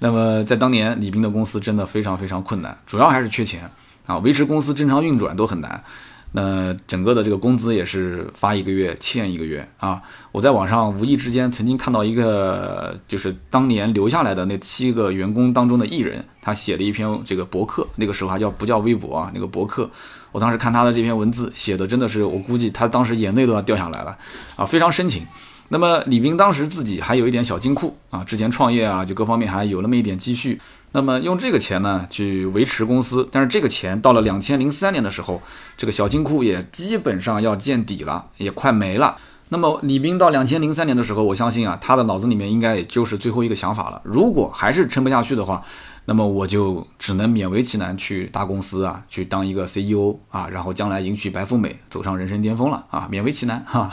[0.00, 3.70] 那么在当年，李斌的公司真的非常非常困难，主要还是缺钱
[4.06, 5.82] 啊，维持公司正常运转都很难。
[6.32, 10.02] 那整个的这个工资也是发一个月欠一个月啊！
[10.30, 19.30] 我在网上无意之间曾经看到一个，就是当年留下来的那七个员工当中的艺人，他写了一篇这个博客，那个时候还叫不叫微博啊？
[19.32, 19.90] 那个博客，
[20.30, 24.16] 我当时看他的这篇文字写的真的是，我估计他当时眼泪都要掉下来了
[24.56, 25.26] 啊，非常深情。
[25.70, 30.60] 那么李斌当时自己还有一点小金库啊，之前创业啊，就各方面还有那么一点积蓄。
[30.98, 35.40] 那么用这个钱呢去维持公司，但是这个钱到了两千零三年的时候，
[35.76, 39.16] 这个小金库也基本上要见底了，也快没了。
[39.50, 44.00] 那么李斌到两千零三年的时候，我相信啊，他的脑子里面应该也就是最后一个想法了。
[44.02, 45.62] 如果还是撑不下去的话，
[46.06, 53.88] 那么我就只能勉为其难去大公司啊，去当一个 CEO 啊，然后将来迎娶白富美，走上人生巅峰了啊，勉为其难哈。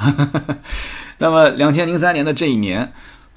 [1.19, 2.91] 那么两千零三年的这一年，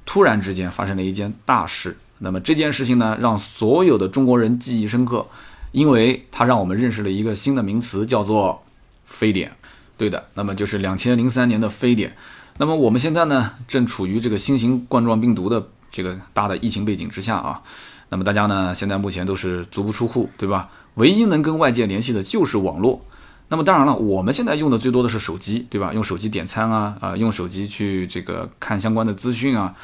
[0.06, 1.98] 突然之间发生了一件大事。
[2.18, 5.26] 那么这件事情呢，让所有的中国人记忆深刻，
[5.72, 8.62] 因为它让我们认识了一个新的名词，叫做
[9.04, 9.52] 非典。
[9.96, 12.16] 对的，那么就是两千零三年的非典。
[12.58, 17.62] 那么我们现在呢，正处于这个新型冠状病毒的这个大的疫情背景之下啊。
[18.08, 20.70] 那么大家呢，现在目前都是足不出户，对吧？
[20.94, 23.00] 唯一能跟外界联系的就是网络。
[23.48, 25.92] 那么当然了，我们现在用的最多的是手机，对吧？
[25.92, 29.74] 用手机点餐啊，啊，用手机去这个看相关的资讯啊。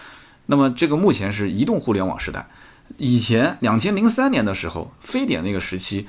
[0.46, 2.46] 那么这个目前是移动互联网时代，
[2.98, 6.07] 以前两千零三年的时候，非典那个时期，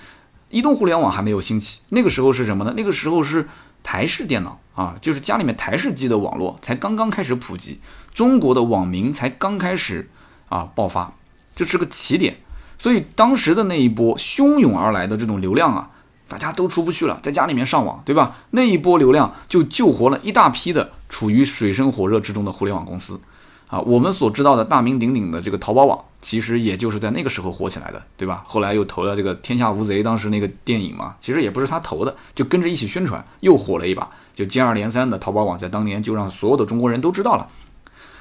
[0.50, 2.74] 移动互联网还没有兴起，那个时候是什么呢？
[2.76, 3.48] 那个时候是
[3.82, 7.80] 台式电脑啊，就是家里面台式机的网络才刚刚开始普及，
[8.14, 10.10] 中国的网民才刚开始
[10.50, 11.14] 啊爆发，
[11.56, 12.38] 这是个起点，
[12.78, 15.92] 所以当时的那一波汹涌而来的这种流量啊，
[16.28, 18.36] 大家都出不去了，在家里面上网，对吧？
[18.52, 23.22] 那一波流量就救活了一大批的处于水深火热之中的互联网公司。
[23.68, 28.44] 啊，我们所知道的大名鼎鼎的这个淘宝网，其实也就是在那个时候火起来的，对吧？
[28.48, 37.48] 后来又投了这个《天下无贼》，当时那个电影嘛，其实也不是他投的，就跟着一起宣传，又火了一把，就接二连三的淘宝网在当年就让所有的中国人都知道了。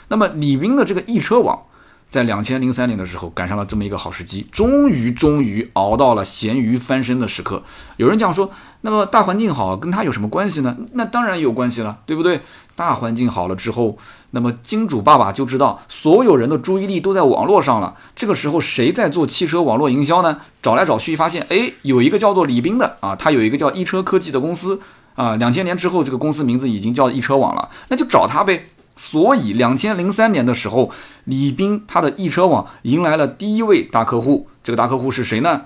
[0.09, 1.65] 那么李斌的这个易车网。
[2.07, 7.61] 在两千零三年的时候，赶上了这么一个好时机，终于终于熬到了咸鱼翻身的时刻。
[7.97, 8.53] 有人讲说，
[8.83, 10.77] 那么大环境好跟他有什么关系呢？
[10.93, 12.43] 那当然有关系了，对不对？
[12.77, 13.97] 大环境好了之后，
[14.31, 17.97] 那么金主爸爸就知道所有人的注意力都在网络上了。
[18.17, 20.41] 这个时候谁在做汽车网络营销呢？
[20.61, 24.81] 找来找去发现，哎，有一个叫做李斌的啊，他有一个叫易车科技的公司
[25.15, 25.37] 啊。
[25.37, 28.67] 两千年之后，这个公司名字已经叫易车网了，那就找他呗。
[28.97, 30.91] 所以，两千零三年的时候，
[31.25, 34.49] 李斌他的易车网迎来了第一位大客户。
[34.63, 35.63] 这个大客户是谁呢？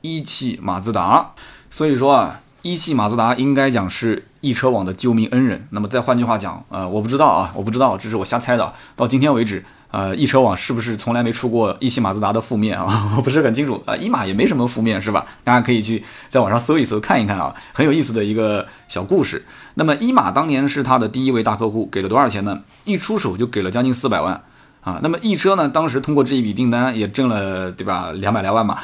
[0.00, 1.32] 一汽马自达。
[1.70, 5.66] 所以说啊，一汽马自达应该讲是易车网的救命恩人。
[5.70, 8.74] 那么再换句话讲，呃，我不知道啊，我不知道，这是我瞎猜的。
[8.94, 9.64] 到今天为止。
[9.92, 13.12] 呃，易车网是不是从来没出过一汽马自达的负面啊？
[13.14, 13.82] 我不是很清楚。
[13.84, 15.26] 呃，一马也没什么负面，是吧？
[15.44, 19.44] 大家可以去在网上搜一搜，看一看啊，很有意思的一个小故事。
[19.74, 22.62] 那么一马当年是他的第一位大客户，给了多少钱呢？
[22.84, 24.42] 一出手就给了将近四百万
[24.82, 25.00] 啊。
[25.02, 28.12] 那么易车呢，当时通过这一笔订单也挣了，对吧？
[28.12, 28.78] 两百来万嘛。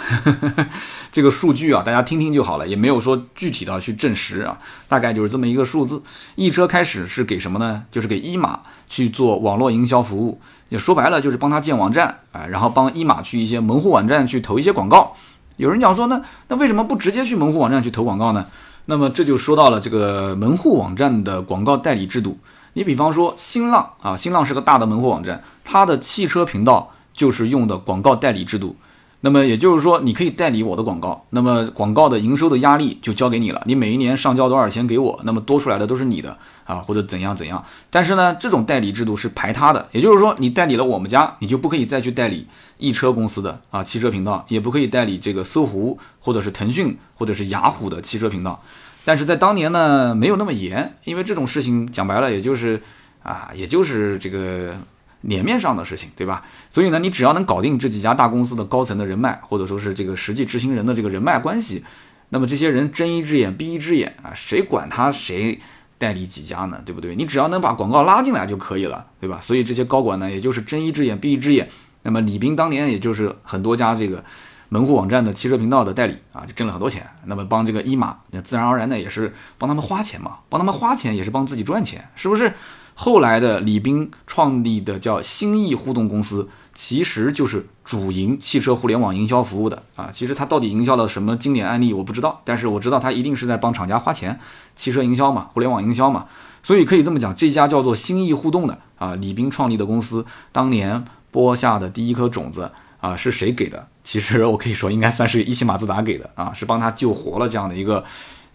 [1.12, 4.58] 这个数据啊，大家听听就好了，也没有说具体的去证实啊，
[4.88, 6.02] 大概就是这么一个数字。
[6.36, 7.84] 易车开始是给什么呢？
[7.90, 10.40] 就是给一马去做网络营销服务。
[10.68, 15.14] 也说白了就是帮他建网站，啊，然后帮一马去一些门户网站去投一些广告。
[15.56, 18.46] 有人讲说呢，那为什么不直接去门户网站去投广告呢？
[18.84, 22.38] 那么这就说到了这个门户网站的广告代理制度。
[22.74, 28.74] 你比方说新浪啊，新浪是个大的门户网站，它的汽车频道就是用的广告代理制度。
[29.20, 33.60] 那么也就是说，你可以代理我的广告，那么广告的营收的压力就交给你了。
[33.66, 37.62] 你每一年上交多少钱给我，那么多出来的都是你的啊，或者怎样怎样。
[37.90, 42.46] 但是呢，这种代理制度是排他的，也就是说，你代理了我们家，你就不可以再去代理
[42.78, 48.62] 易车公司的啊汽车频道，也不可以代理这个搜狐或者是腾讯或者是雅虎的汽车频道。
[49.04, 52.80] 但是在当年呢，没有那么严，因为这种事情讲白了，也就是
[53.24, 54.76] 啊，也就是这个。
[55.22, 56.44] 脸面上的事情，对吧？
[56.70, 61.84] 所以呢，你只要能搞定这几家大公司的高层的人脉，或者说是这个实际执行人的这个人脉关系，
[62.28, 65.58] 那么这些人睁一只眼闭一只眼啊，谁管他谁
[65.98, 66.80] 代理几家呢？
[66.86, 67.16] 对不对？
[67.16, 69.40] 你只要能把广告拉进来就可以了，对吧？
[69.42, 71.68] 所以这些高管呢，也就是睁一只眼闭一只眼。
[72.02, 74.24] 那么李斌当年也就是很多家这个
[74.68, 77.04] 门户网站的汽车频道的代理啊，就挣了很多钱。
[77.24, 82.54] 那么帮这个一马，那自然而然的也是帮他们花钱嘛，帮他们花钱也是帮自己赚钱，是不是？
[83.00, 90.10] 后来的李斌创立的叫新意互动公司，其实就是主营汽车互联网营销服务的啊。
[90.12, 94.40] 其实他到底营销了什么经典案例我不知道，但是我知道他一定是在帮厂家花钱，
[94.74, 96.26] 汽车营销嘛，互联网营销嘛。
[96.60, 103.86] 所以可以这么讲，这家叫做新意互动的啊，李斌创立的公司，当年播下的第一颗种子啊，是谁给的？
[104.02, 108.04] 其实我可以说应该算是一汽马自达给的啊，是帮他救活了这样的一个。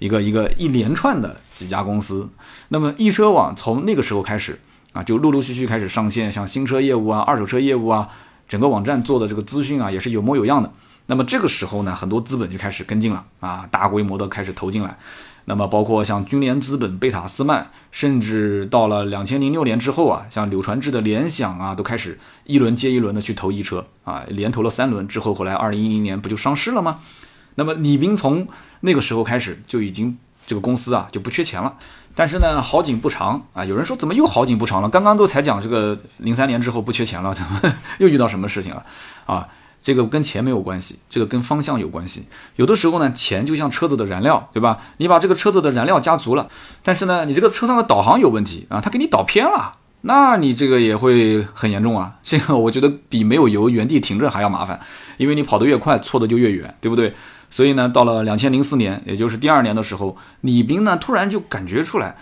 [0.03, 2.27] 一个一个一连串的几家公司，
[2.67, 4.59] 那么易车网从那个时候开始
[4.91, 8.09] 啊，就陆陆续续开始上线，像新车业务啊、二手车业务啊，
[8.45, 10.69] 整个网站做的这个资讯啊，也是有模有样的。
[11.05, 14.97] 那么这个时候呢，很多资本就开始跟进了啊，大规模的开始投进来。
[15.45, 26.99] 那么包括像君联资本、贝塔斯曼，甚至到了两千零六年之后啊，像柳传志的联想啊，都开始一轮接一轮的去投易车啊，连投了三轮之后，后来二零一零年不就上市了吗？
[27.55, 28.47] 那么李斌从
[28.81, 31.75] 那个时候开始就已经这个公司啊就不缺钱了，
[32.15, 34.89] 但是呢好景不长啊，有人说怎么又好景不长了？
[34.89, 38.85] 刚刚都才讲这个零三年之后不缺钱了，怎 么又遇到什么事情了？
[39.25, 39.47] 啊，
[39.81, 42.25] 这个跟钱没有关系，这个跟方向有关系。
[42.55, 44.79] 有的时候呢，钱就像车子的燃料，对吧？
[44.97, 46.49] 你把这个车子的燃料加足了，
[46.81, 52.15] 但是呢，你这个车上的导航有问题啊，它给你导偏了，那你这个也会很严重啊。
[52.23, 54.79] 这个我觉得比没有油原地停着还要麻烦，
[55.17, 57.13] 因为你跑得越快，错的就越远，对不对？
[57.53, 62.17] 所以呢，到了两千零四年，也就是第二年的时候，李斌呢突然就感觉出来，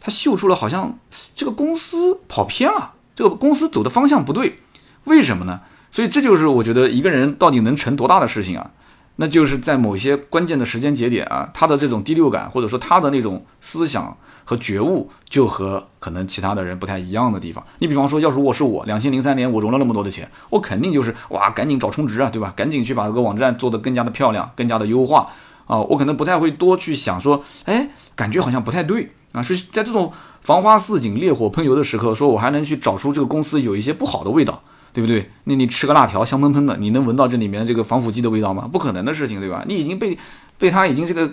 [0.00, 0.96] 他嗅出了好像
[1.34, 4.60] 这个公司跑偏了，这个公司走的方向不对，
[5.02, 5.62] 为什么呢？
[5.90, 8.70] 所以这就是我觉得一个人到底能成多大的事情啊？
[9.16, 14.16] 那就是在某些关键的时间节点啊，他的这种第六感或者说他的那种思想。
[14.48, 17.66] 和觉悟就和可能其他的人不太一样的地方。
[17.80, 22.54] 你比方说，要是我是我，两千零三年我融了那么多的钱，我肯定就是哇，赶紧找充值啊，对吧？
[22.54, 25.26] 赶紧去把这个网站做得更加的漂亮，更加的优化
[25.66, 25.80] 啊。
[25.80, 29.42] 我可能不太会多去想说，哎，感觉好像不太对啊。
[29.42, 34.62] 是在这种繁花似锦、烈火烹油的时刻，说我还能去找出这个公司有一些不好的味道，
[34.96, 35.30] 对不对？
[35.44, 38.66] 那你吃个辣条香喷喷的，你能闻到这里面这个防腐剂的味道吗？
[38.72, 39.62] 不可能的事情，对吧？
[39.68, 40.16] 你已经被
[40.56, 41.30] 被他已经这个。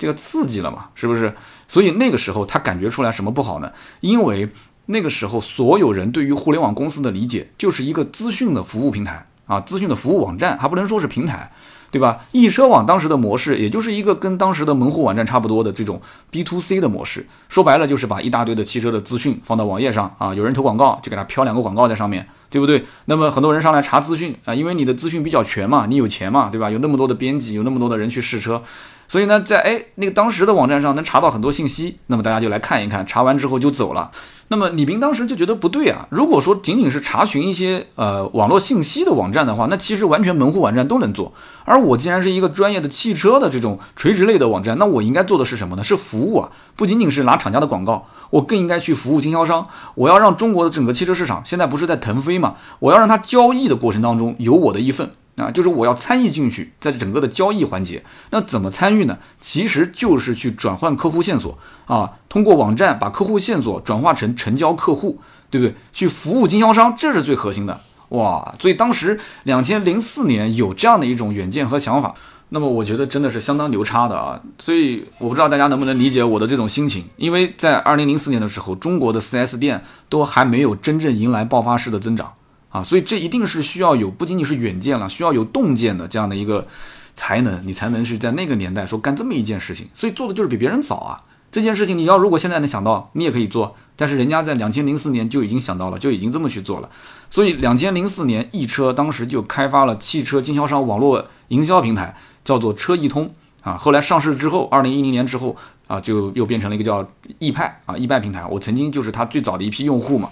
[0.00, 1.34] 这个刺激了嘛，是不是？
[1.66, 3.72] 所以那个时候他感觉出来什么不好呢？
[3.98, 4.48] 因为
[4.86, 11.50] 那个时候所有人对于互联网公司的理解就是一个资讯的服务平台啊，资讯的服务网站，还不能说是平台，
[11.90, 12.20] 对吧？
[12.30, 22.84] 易车网当时的模式也就是一个跟当时的门户网站差不多的这种 B to C 的模式，说白了就是把一大堆的汽车的资讯放到网页上啊，有人投广告就给他飘两个广告在上面，对不对？
[23.06, 26.70] 那么很多人上来查资讯啊，因为你的资讯比较全嘛，你有钱嘛，对吧？
[26.70, 28.62] 有那么多的编辑，有那么多的人去试车。
[29.08, 34.10] 所以呢，在哎那个当时的网站上能查到很多信息，那么大家就来看一看，查完之后就走了。
[34.50, 41.32] 那么李斌当时就觉得不对啊，如果说仅仅是查询一些呃网络信息的网站的话，那其实完全门户网站都能做。
[41.64, 45.84] 而我既然是一个专业的汽车的这种垂直类的网站，那我应该做的是什么呢？
[45.84, 49.66] 是服务啊，不仅仅是拿厂家的广告，我更应该去服务经销商。
[49.94, 52.56] 我要让中国的整个汽车市场现在不是在腾飞嘛？
[52.78, 55.10] 我要让它交易的过程当中有我的一份。
[55.38, 59.16] 啊，就是我要参与进去，在整个的交易环节，那怎么参与呢？
[59.40, 65.18] 其实就是去转换客户线索啊，通过网站把客户线索转化成成交客户，
[65.50, 65.74] 对不对？
[65.92, 68.54] 去服务经销商，这是最核心的哇！
[68.58, 72.14] 所以当时两千零四年有这样的一种远见和想法，
[72.48, 74.40] 那么我觉得真的是相当牛叉的啊！
[74.58, 82.32] 所以我不知道大家能不能理解我的这种心情，因为在二零零四年的时候，中国的 4S 店都还没有真正迎来爆发式的增长。
[82.70, 86.66] 啊，所以这一定是需要有不仅仅是远见了，需要有洞见的这样的一个
[87.14, 89.88] 才能，你才能是在那个年代说干这么一件事情。
[89.94, 91.20] 所以做的就是比别人早啊。
[91.50, 96.90] 这件事情你要如果现在能想到，你也可以做，但是人家在两千零四年就已经想到了，就已经这么去做了。
[97.30, 103.30] 所以两千零四年，易车当时就开发了汽车经销商网络营销平台，叫做车易通
[103.62, 103.78] 啊。
[103.78, 108.44] 后来上市之后，二零一零年之后啊，就又变成了一个叫易派啊，易派平台。
[108.44, 110.28] 我曾经就是他最早的一批用户嘛。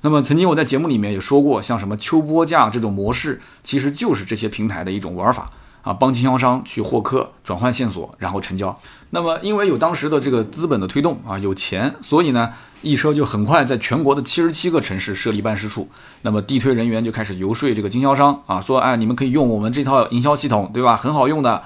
[0.00, 5.50] 那么曾经我在节目里面也说过，像什么秋波价这种模式，其实就是这些平台的一种玩法
[5.82, 8.78] 啊，帮经销商去获客、转换线索，然后成交。
[9.10, 15.88] 那么因为有当时的这个资本的推动啊，有钱，所以呢，易车就很快在全国的七十七个城市设立办事处。
[16.22, 20.96] 那么地推人员就开始游说这个经销商啊，说哎，你们可以用我们这套营销系统，对吧？
[20.96, 21.64] 很好用的。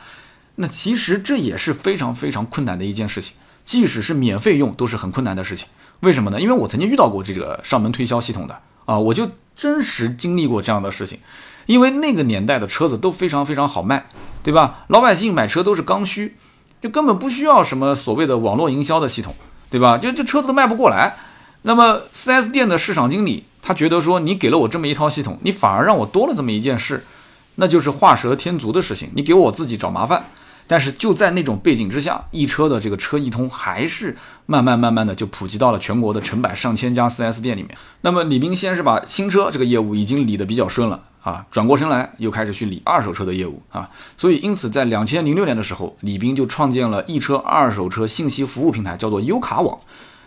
[0.57, 5.69] 那其实这也是非常非常困难的一件事情，即使是免费用，都是很困难的事情。
[6.03, 6.41] 为什么呢？
[6.41, 11.19] 因为我曾经遇到过这个上门推销系统的啊，我就真实经历过这样的事情。
[11.67, 14.07] 因为那个年代的车子都非常非常好卖，
[14.43, 14.85] 对吧？
[14.87, 16.37] 老百姓买车都是刚需，
[16.81, 19.35] 就根本不需要什么所谓的网络营销的系统。
[19.71, 19.97] 对吧？
[19.97, 21.17] 就这车子都卖不过来。
[21.63, 27.07] 那么 4S 店的市场经理他觉得说，你给了我这么一套系统，你反而让我多了这么一件事，
[27.55, 30.27] 那就是画蛇添足的事情，你给我自己找麻烦。
[30.67, 37.77] 但是就在那种背景之下，易车的这个车易通还是慢慢慢慢的就普及到了全国的成百上千家 4S 店里面。
[38.01, 43.89] 那么李斌先是把新车这个业务已经理得比较顺了啊，转过身来又开始去理二手车的业务啊。
[44.17, 49.79] 所以因此在两千零六年的时候，李斌就创建了易车二手车信息服务平台，叫做优卡网。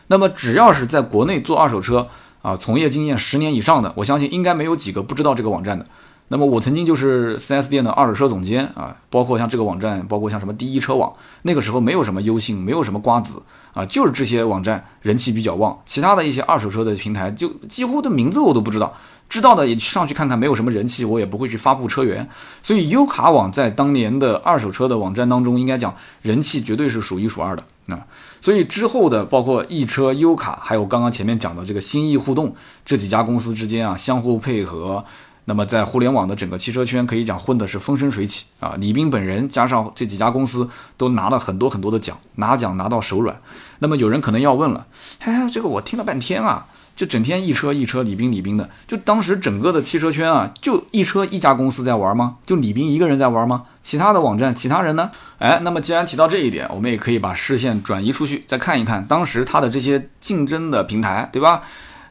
[0.07, 2.07] 那么只要是在国内做二手车
[2.43, 5.85] 啊，从业经验十年以上的，我相信应该没有几个不知道这个网站的。
[6.27, 18.95] 那么我曾经就是 4S 店的二手车总监啊，包括像这个网站，包括像什么第一车网，那个时候没有什么优信，没有什么瓜子啊，就是这些网站人气比较旺，其他的一些二手车的平台就几乎的名字我都不知道，
[19.29, 22.27] 知道的也上去看看，没有什么人气，我也不会去发布车源。
[22.63, 28.03] 所以优卡网在当年的二手车的网站当中，应该讲人气绝对是数一数二的啊。
[28.41, 35.05] 所以之后的包括易车、优卡，还有刚刚前面讲的这个新易互动这几家公司之间啊，相互配合。
[35.47, 38.73] 那么在互联网的整个汽车圈，可以讲混的是风生水起啊！
[38.79, 43.39] 李斌本人加上这几家公司都拿了很多很多的奖，拿奖拿到手软。
[43.79, 44.87] 那么有人可能要问了，
[45.19, 52.37] 哎，这个我听了半天啊，就整天一车一车李斌李斌的，就当时整个的汽车圈啊，就一车一家公司在玩吗？
[52.47, 53.65] 就李斌一个人在玩吗？
[53.83, 55.11] 其他的网站其他人呢？
[55.37, 61.61] 哎，那么既然提到这一点，我们也可以把视线转移出去，再看一看当时他的这些竞争的平台，对吧？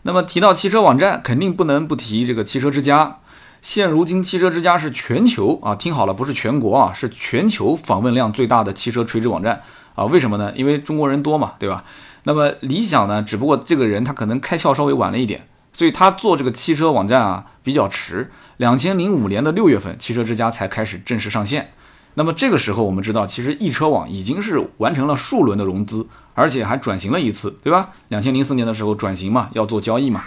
[0.03, 3.19] 那么提到汽车网站，肯定不能不提这个汽车之家。
[3.65, 9.63] 现如今，汽车之家是全球啊，听好了，不是全国啊，是全球访问量最大的汽车垂直网站
[9.95, 10.05] 啊。
[10.05, 10.53] 为什么呢？
[10.55, 11.83] 因为中国人多嘛，对吧？
[12.25, 18.31] 那么理想呢，只不过这个人他可能开窍稍微晚了一点，所以他做这个汽车网站啊比较迟。
[18.59, 21.73] 两千零五年的六月份，汽车之家才开始正式上线。
[22.17, 27.93] 那么这个时候，我们知道，其实易车网已经是完成了数轮的融资，而且还转型了一次，对吧？
[28.09, 30.23] 两千零四年的时候转型嘛，要做交易嘛。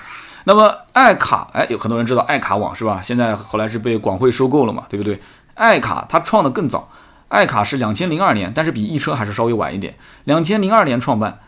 [0.47, 3.01] 那么爱卡，哎，有很多人知道爱卡网是吧？
[3.03, 5.19] 现在后来是被广汇收购了嘛，对不对？
[5.55, 6.89] 爱卡它创的更早，
[7.27, 11.39] 爱卡是两千零二年，但是比易车还是稍微晚一点，两千零二年创办。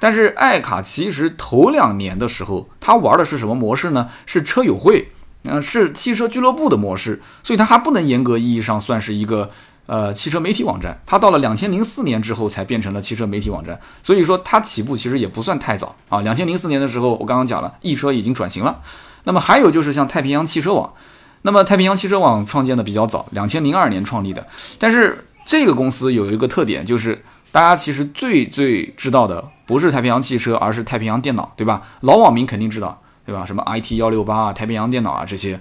[0.00, 4.10] 但是爱卡其实头两年的时候，它玩的是什么模式呢？
[4.26, 5.12] 是车友会，
[5.44, 9.52] 嗯，是汽车俱乐部的模式，所以它还不能严格意义上算是一个。
[9.88, 16.20] 呃，汽车媒体网站，它到了两千零四年之后才变成了汽车媒体网站，所以说它起步其实也不算太早啊。
[16.20, 18.82] 两千零四年的时候，我刚刚讲了，易车已经转型了。
[19.24, 20.92] 那么还有就是像太平洋汽车网，
[21.40, 24.46] 那么太平洋汽车网创建的比较早，两千零二年创立的。
[24.78, 31.80] 但是这个公司有一个特点，就是大家其实最最知道的不是太平洋汽车，而是太平洋电脑，对吧？
[32.02, 33.46] 老网民肯定知道，对吧？
[33.46, 35.58] 什么 IT 幺六八啊，太平洋电脑啊这些。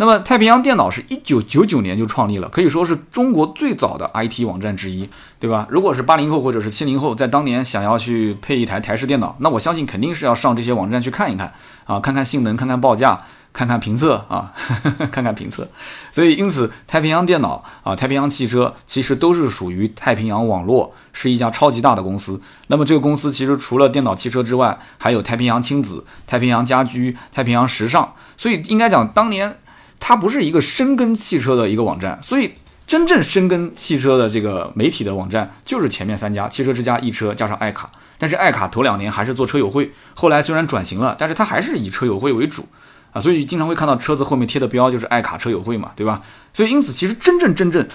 [0.00, 5.06] 那么太平洋电脑是一九九九年就创立了，可以说是中国最早的 IT 网站之一，
[5.38, 5.66] 对吧？
[5.68, 11.52] 如果是八零后或者是七零后，在当年想要去配一台台式电脑，那我相信肯定是要上这些网站去看一看
[11.84, 13.20] 啊，看看性能，看看报价，
[13.52, 14.54] 看看评测啊，
[15.12, 15.68] 看看评测。
[16.10, 22.40] 所以因此，太平洋电脑啊，太平洋汽车其实都是属于太平洋网络，是一家超级大的公司。
[22.68, 28.14] 那么这个公司其实除了电脑汽车之外，还有太平洋亲子、太平洋家居、太平洋时尚。
[28.38, 29.58] 所以应该讲当年。
[30.00, 32.54] 它不是一个深耕汽车的一个网站，所以
[32.86, 37.88] 真正深耕汽车的这个媒体的网站就是前面三家：汽车之家、易车加上爱卡。
[38.18, 42.66] 但是爱卡头两年还是做车友会，后来虽然转型了，但是它还是以车友会为主
[43.12, 46.20] 啊，所以经常会看到车子后面贴的标就是爱卡车友会嘛，对吧？
[46.52, 47.86] 所以因此其实真正真正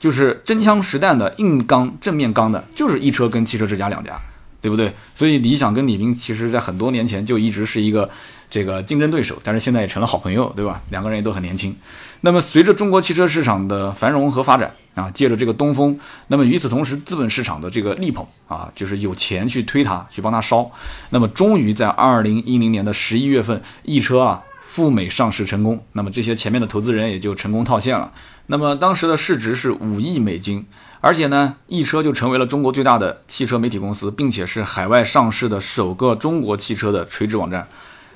[0.00, 4.18] 就是真枪实弹的硬刚正面刚的，就是易车跟汽车之家两家，
[4.64, 4.90] 对不对？
[5.14, 8.08] 所以理想跟李斌其实在很多年前就一直是一个。
[8.50, 10.80] 这个竞争对手，但是现在也成了好朋友，对吧？
[10.90, 11.74] 两个人也都很年轻。
[12.20, 15.98] 那么随着中国汽车市场的繁荣和发展啊，借着这个东风，
[16.28, 20.70] 那么与此同时，资本市场的这个力捧啊，就是有钱去推它，去帮它烧。
[21.10, 25.84] 那么终于在二零一零年的十一月份，易车啊赴美上市成功。
[25.90, 28.12] 那么这些前面的投资人也就成功套现了。
[28.46, 30.64] 那么当时的市值是五亿美金，
[31.04, 37.68] 而且呢，易车就成为了中国最大的汽车媒体公司，并且是海外上市的首个中国汽车的垂直网站。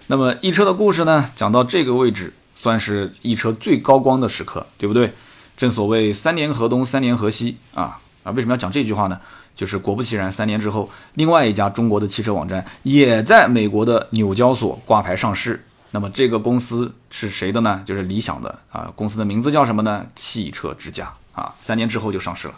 [0.06, 5.12] 那么易车的故事呢，讲到这个位置，算是易车最高光的时刻，对不对？
[5.54, 8.32] 正所谓三年河东，三年河西啊啊！
[8.32, 9.20] 为什么要讲这句话呢？
[9.54, 15.62] 就是果不其然，三年之后，另外一家中国的汽车网站也在美国的纽交所挂牌上市。
[15.90, 17.82] 那么这个公司是谁的呢？
[17.84, 18.90] 就是理想的啊！
[18.96, 20.06] 公司的名字叫什么呢？
[20.14, 21.54] 汽车之家啊！
[21.60, 22.54] 三年之后就上市了。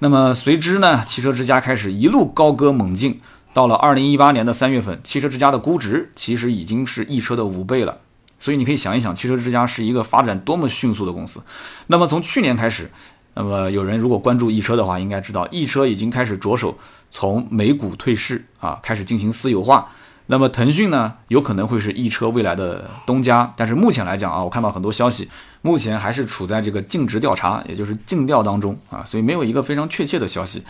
[0.00, 3.20] 那么随之呢，汽车之家开始一路高歌猛进。
[3.52, 7.98] 到了二零一八年的三月份，汽车之家的估值其实已经是易车的五倍了，
[8.40, 11.40] 所以你可以想一想，汽车之家是一个发展多么迅速的公司。
[11.86, 12.90] 那么从去年开始，
[13.34, 16.76] 那么有人如果关注易车的话，应该知道易车已经开始着手
[17.12, 19.88] 从美股退市啊，开始进行私有化。
[20.26, 25.28] 那么腾讯呢，有可能会是易车未来的东家，但是目前来讲啊，我看到很多消息，
[25.60, 30.62] 目前还是处在这个尽职调查，也就是尽调当中啊，所以没有一个非常确切的消息。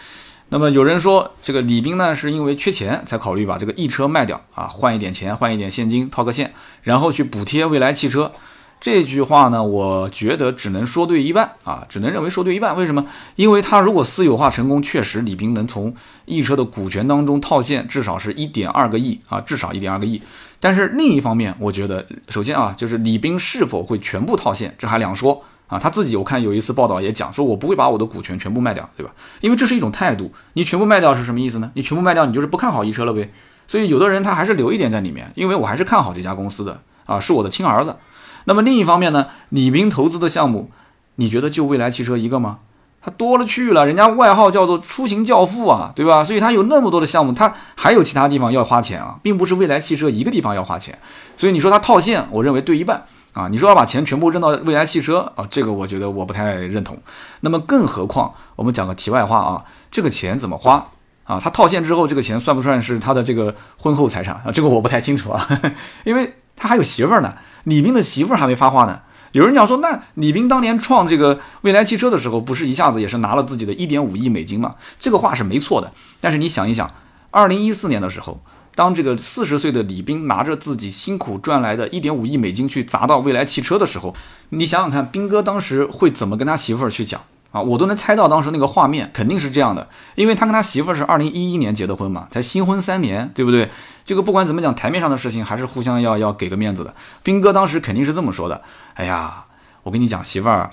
[0.48, 6.52] 那么有人说，这个李斌呢，是因为缺钱才考虑把这个易车卖掉啊，换一点钱，换一点现金套个现，
[6.82, 8.32] 然后去补贴未来汽车。
[8.84, 12.76] 这句话呢，我觉得只能说对一半啊，只能认为说对一半。
[12.76, 13.06] 为什么？
[13.34, 15.94] 因为他如果私有化成功，确实李斌能从
[16.26, 20.20] 易车的股权当中套现，至少是一点二个亿啊，至少一点二个亿。
[20.60, 25.78] 但是另一方面，我觉得首先啊，就是李斌是否会全部套现，这还两说啊。
[25.78, 29.10] 他自己我看有一次报道也讲说，我不会把我的股权全部卖掉，对吧？
[29.40, 30.30] 因为这是一种态度。
[30.52, 31.70] 你全部卖掉是什么意思呢？
[31.72, 33.32] 你全部卖掉，你就是不看好易车了呗。
[33.66, 37.96] 所以有的人他还是留一点在里面，因为我还是看好这家公司的啊，是我的亲儿子。
[38.44, 40.70] 那么另一方面呢，李斌投资的项目，
[41.16, 42.58] 你觉得就未来汽车一个吗？
[43.02, 46.24] 他多了去了，人家外号叫做出行教父啊，对吧？
[46.24, 50.98] 所以他有那么多的项目，他还有其他地方要花钱啊，并不是未来汽车一个地方要花钱。
[51.36, 53.46] 所以你说他套现，我认为对一半啊。
[53.48, 56.96] 你说要把钱全部扔到未来汽车啊，这个我觉得我不太认同。
[57.40, 60.86] 那么更何况，我们讲个题外话啊，这个钱怎么花
[61.24, 61.40] 啊？
[61.40, 64.52] 他套现之后，这个钱算不算是他的这个婚后财产啊？
[64.52, 65.48] 这个我不太清楚啊，
[66.04, 67.34] 因为他还有媳妇儿呢。
[67.64, 69.00] 李斌的媳妇儿还没发话呢。
[69.32, 74.76] 有人讲说，那李斌当年创这个未来汽车的时候，不是一下子也是拿了自己的一点五亿美金吗？
[75.00, 75.92] 这个话是没错的。
[76.20, 76.92] 但是你想一想，
[77.30, 78.40] 二零一四年的时候，
[78.76, 84.14] 当这个四十岁的李斌拿着自己辛苦赚来的一点五亿美金去砸到未来汽车的时候，
[84.50, 87.20] 你想想看，斌哥当时会怎么跟他媳妇儿去讲？
[87.54, 93.70] 啊，我都能猜到当时那个画面肯定是这样的，因为他跟他媳妇儿是二零一一年结的婚嘛，才新婚三年，对不对？
[94.04, 96.92] 这个不管怎么讲，台面上的事情还是互相要要给个面子的。
[97.22, 98.60] 斌哥当时肯定是这么说的
[98.94, 99.44] ：“哎呀，
[99.84, 100.68] 我跟你讲，媳妇儿，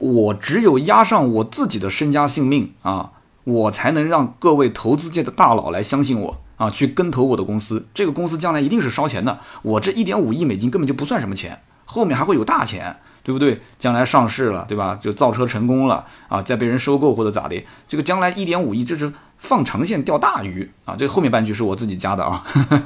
[0.00, 3.12] 我只有押上我自己的身家性命啊，
[3.44, 7.86] 我才能让各位投资界的大佬来相信我啊，去跟投我的公司。
[7.94, 12.96] 这个公司将来一定是烧钱的，我这一点五亿美金根本就不算什么钱，后面还会有大钱。”
[13.28, 13.60] 对不对？
[13.78, 14.98] 将来上市了，对吧？
[14.98, 17.62] 就造车成功了啊，再被人收购或者咋的？
[17.86, 20.96] 这个将来一点五亿，这是放长线钓大鱼啊！
[20.98, 22.42] 这后面半句是我自己加的啊。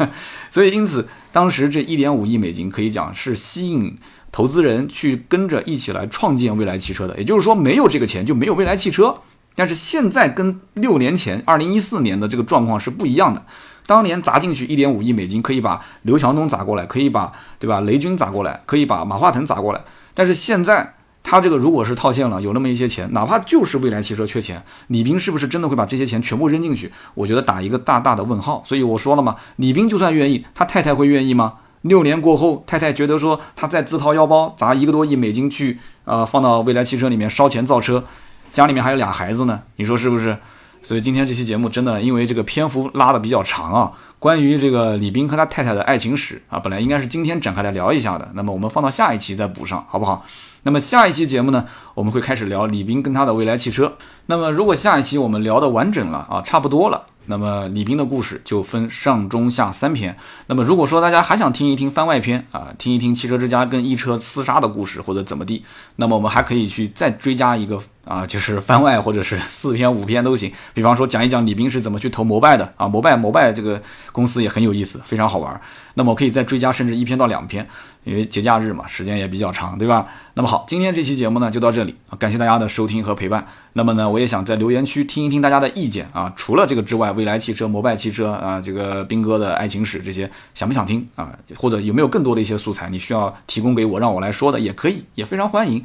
[0.51, 3.97] 所以因此，当时这一点五亿美金可以讲是吸引
[4.33, 7.17] 投资人去跟着一起来创建未来汽车的。
[7.17, 9.19] 也就是说，没有这个钱就没有未来汽车。
[9.55, 13.47] 但是现在跟六年前二零一四年的这个状况是不一样的。
[13.87, 19.81] 当年砸进去一点五亿美金，可以把刘强东砸过来，可以把对吧雷军砸过来，可以把马化腾砸过来。
[20.15, 26.93] 但是现在他这个如果是套现了，有那么一些钱，哪怕就是未来汽车缺钱，李斌是不是真的会把这些钱全部扔进去？
[27.15, 28.63] 我觉得打一个大大的问号。
[28.67, 31.55] 所以我说了嘛，李斌就算愿意，他太太会愿意吗？
[31.83, 38.05] 六年过后，太太觉得说他再自掏腰包砸一个多亿美金去，呃，放到未来汽车里面烧钱造车，
[38.51, 40.37] 家里面还有俩孩子呢，你说是不是？
[40.83, 43.93] 所以今天这期节目真的因为这个篇幅拉的比较长啊。
[44.19, 50.25] 关于这个李斌和他太太的爱情史啊，本来应该是今天展开来聊一下的，那么我们放到下一期再补上，好不好？
[50.63, 53.97] 那么下一期节目呢，我们会开始聊李斌跟他的未来汽车。
[54.27, 57.07] 那么如果下一期我们聊的完整了啊，差不多了。
[57.27, 60.17] 那么李斌的故事就分上中下三篇。
[60.47, 65.65] 那么如果说大家还想听一听番外篇啊，听一听汽车之家跟一车厮杀的故事或者怎么地，
[65.97, 70.53] 那么我们还可以去再追加一个啊，就是番外或者是四篇五篇都行。
[70.75, 73.81] 比方说讲一讲李斌是怎么去投摩拜的啊，摩拜摩拜这个
[74.13, 75.61] 公司也很有意思，非常好玩。
[75.95, 77.69] 那么我可以再追加甚至一篇到两篇。
[78.05, 80.05] 因为节假日嘛，时间也比较长，对吧？
[80.35, 83.47] 那么好，今天这期节目呢就到这里啊，感谢大家的收听和陪伴。
[83.75, 86.33] 那么呢，我也想在留言区听一听大家的意见啊。
[86.35, 91.31] 除了这个之外，未来汽车、摩拜汽车啊，这个斌哥的爱情史这些，想不想听啊？
[91.55, 95.81] 或者有没有更多的一些素材你需要提供给我，让我来说的也可以，也非常欢迎。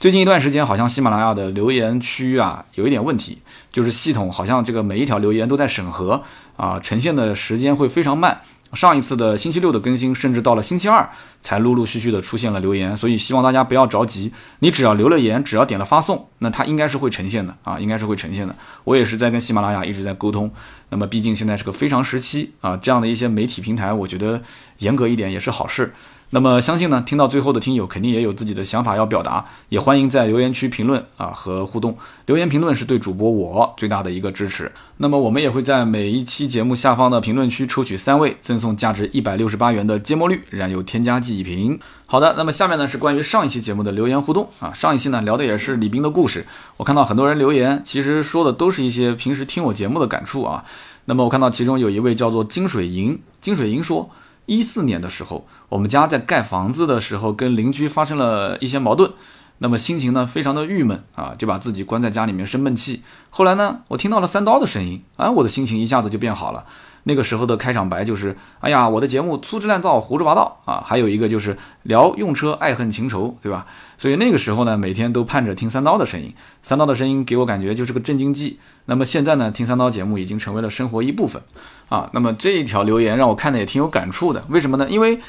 [0.00, 6.22] 最近一段时间，好像喜马拉雅的留言区啊有一点问题，就是系统好像这个每一条留言都在审核
[6.56, 8.40] 啊，呈现的时间会非常慢。
[8.72, 11.06] 上一次的星期六的更新，甚至到了星期二
[11.42, 18.56] 才陆陆续续的出现了留言，所以希望大家不要着急，你只要留了言，只要点了发送，那它应该是会呈现的啊，应该是会呈现的。
[18.84, 20.50] 我也是在跟喜马拉雅一直在沟通，
[20.88, 24.40] 那么毕竟现在是个非常时期啊，这样的一些媒体平台，我觉得
[24.78, 25.92] 严格一点也是好事。
[26.32, 31.98] 那么相信呢，听到最后的听友肯定也有自己的想法要表达，也欢迎在留言区评论啊和互动。
[32.26, 34.70] 留言评论是对主播我最大的一个支持。
[34.98, 41.80] 那么我们也会在每一期节目下方的评论区抽取三位，赠送价值一百六十八元的芥末绿燃油添加剂一瓶。
[42.06, 44.72] 好的，那么下面呢是关于上一期节目的留言互动啊。
[44.72, 50.64] 上一期呢聊的也是李斌的故事，我看到很多人留言，其实说的都是一些平时听我节目的感触啊。
[51.06, 54.08] 那么我看到其中有一位叫做金水银，金水银说。
[54.50, 59.12] 一四年的时候，我们家在盖房子的时候跟邻居发生了一些矛盾，
[59.58, 63.04] 那么心情呢非常的郁闷啊，就把自己关在家里面生闷气。
[63.30, 66.66] 后来呢，我听到了三刀的声音，啊，我的心情一下子就变好了。
[67.04, 73.64] 那个时候的开场白就是，哎呀，我的节目粗制滥造、胡说八道啊，还有一个就是聊用车爱恨情仇，对吧？
[73.96, 78.58] 所以那个时候呢，每天都盼着听三刀的声音，三刀的声音给我感觉就是个镇静剂。
[78.86, 81.40] 那么现在呢，听三刀节目已经成为了生活一部分
[81.90, 82.08] 啊。
[82.14, 84.86] 那么这一条留言让我看的也挺有感触的，为什么呢？
[84.88, 85.20] 因为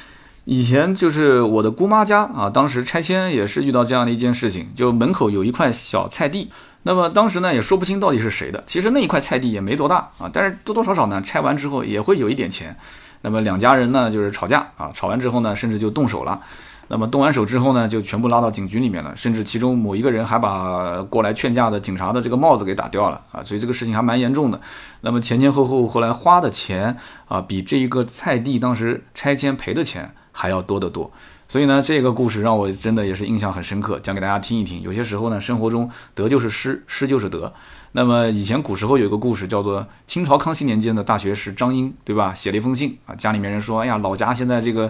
[0.45, 6.49] 以前就是我的姑妈家啊，当时拆迁也是遇到这样的一件事情，就门口有一块小菜地。
[6.83, 12.75] 那么当时呢也说不清到底是谁的，其实那一块菜地也没多大啊，但是多多少少呢拆完之后也会有一点钱。
[13.21, 16.41] 那么两家人呢就是吵架啊，吵完之后呢甚至就动手了。
[16.91, 24.59] 那么动完手之后呢就全部拉到警局里面了，甚至其中某一个人还把过来劝架的警察的这个帽子给打掉了啊，所以这个事情还蛮严重的。
[24.99, 26.97] 那么前前后后后来花的钱
[27.29, 31.09] 啊比这一个菜地当时拆迁赔的钱还要多得多。
[31.47, 34.81] 所以呢，这个故事让我真的也是印象很深刻，讲给大家听一听。
[34.81, 37.51] 有些时候呢，生活中得就是失，失就是得。
[37.91, 42.33] 那么以前古时候有一个故事，叫做清朝康熙年间的大学士张英，对吧？
[42.33, 44.89] 写了一封信啊，家里面人说，哎呀，老家现在这个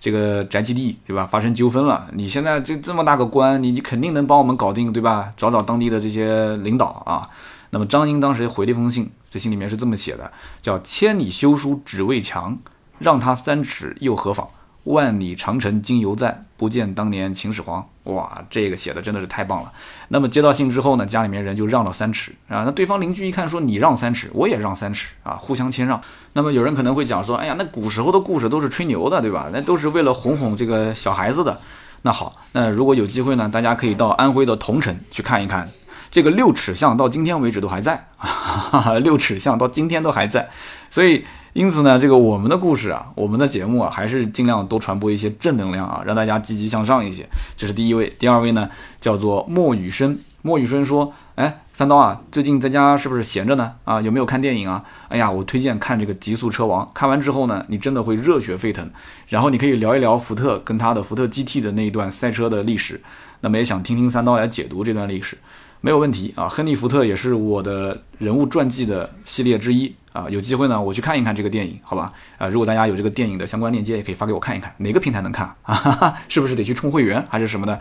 [0.00, 1.24] 这个宅基地，对吧？
[1.24, 5.32] 发生纠纷了，你现在这这么大个官，你你肯定能帮我们搞定，对吧？
[5.36, 7.28] 找找当地的这些领导啊。
[7.70, 10.32] 那么张英当时回了一封信，这信里面是这么写的，
[10.62, 12.56] 叫千里修书只为墙，
[12.98, 14.48] 让他三尺又何妨？
[14.88, 17.86] 万里长城今犹在，不见当年秦始皇。
[18.04, 19.70] 哇，这个写的真的是太棒了。
[20.08, 22.64] 那么接到信之后呢，家里面人就让了三尺啊。
[22.64, 26.00] 那对方邻居一看说你让三尺，我也让三尺啊，互相谦让。
[26.32, 29.50] 那么有人可能会讲说，哎呀，那古时候的故事都是吹牛的，对吧？
[29.52, 31.60] 那都是为了哄哄这个小孩子的。
[32.00, 35.68] 那好，那如果有机会呢，大家可以到安徽的桐城去看一看。
[36.10, 38.08] 这个六尺巷到今天为止都还在，
[39.04, 40.48] 六尺巷到今天都还在，
[40.88, 41.22] 所以
[41.58, 47.28] 因此呢，这个我们的故事啊，我们的节目啊，还是尽量多传播一些正能量啊，让大家积极向上一些。
[47.56, 50.16] 这是第一位，第二位呢叫做莫雨生。
[50.42, 53.72] 莫雨生说：“哎，三刀啊，最近在家是不是闲着呢？
[53.82, 54.84] 啊，有没有看电影啊？
[55.08, 58.88] 哎呀，我推荐看这个《极速车王》，看完之后呢，你真的会热血沸腾。
[59.26, 63.00] 然后你可以聊一聊福特跟他的福特 GT 的那一段赛车的历史。
[63.40, 65.36] 那么也想听听三刀来解读这段历史。”
[65.80, 70.26] 没有问题啊，亨利·福特也是我的人物传记的系列之一啊。
[70.28, 72.12] 有机会呢，我去看一看这个电影，好吧？
[72.36, 74.74] 啊，如果大家有这个电影的相关链接，也可以发给我看一看。
[74.78, 76.18] 哪个平台能看啊？
[76.28, 77.78] 是不是得去充会员还是什么的？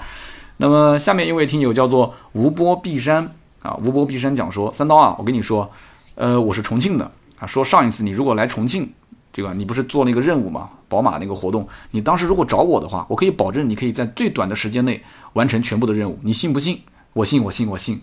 [0.58, 3.28] 那么下面一位听友叫做吴波碧山
[3.64, 5.70] 啊，吴波碧山讲说，三刀啊，我跟你说，
[6.14, 7.48] 呃，我是重庆的啊。
[7.48, 8.88] 说上一次你如果来重庆，
[9.34, 15.02] 这个你不是做那个任务嘛，宝马那个活动，你当时如果找我的话，我可以保证你可以在最短的时间内
[15.34, 16.80] 完成全部的任务，你信不信？
[17.18, 18.00] 我信，我信，我信。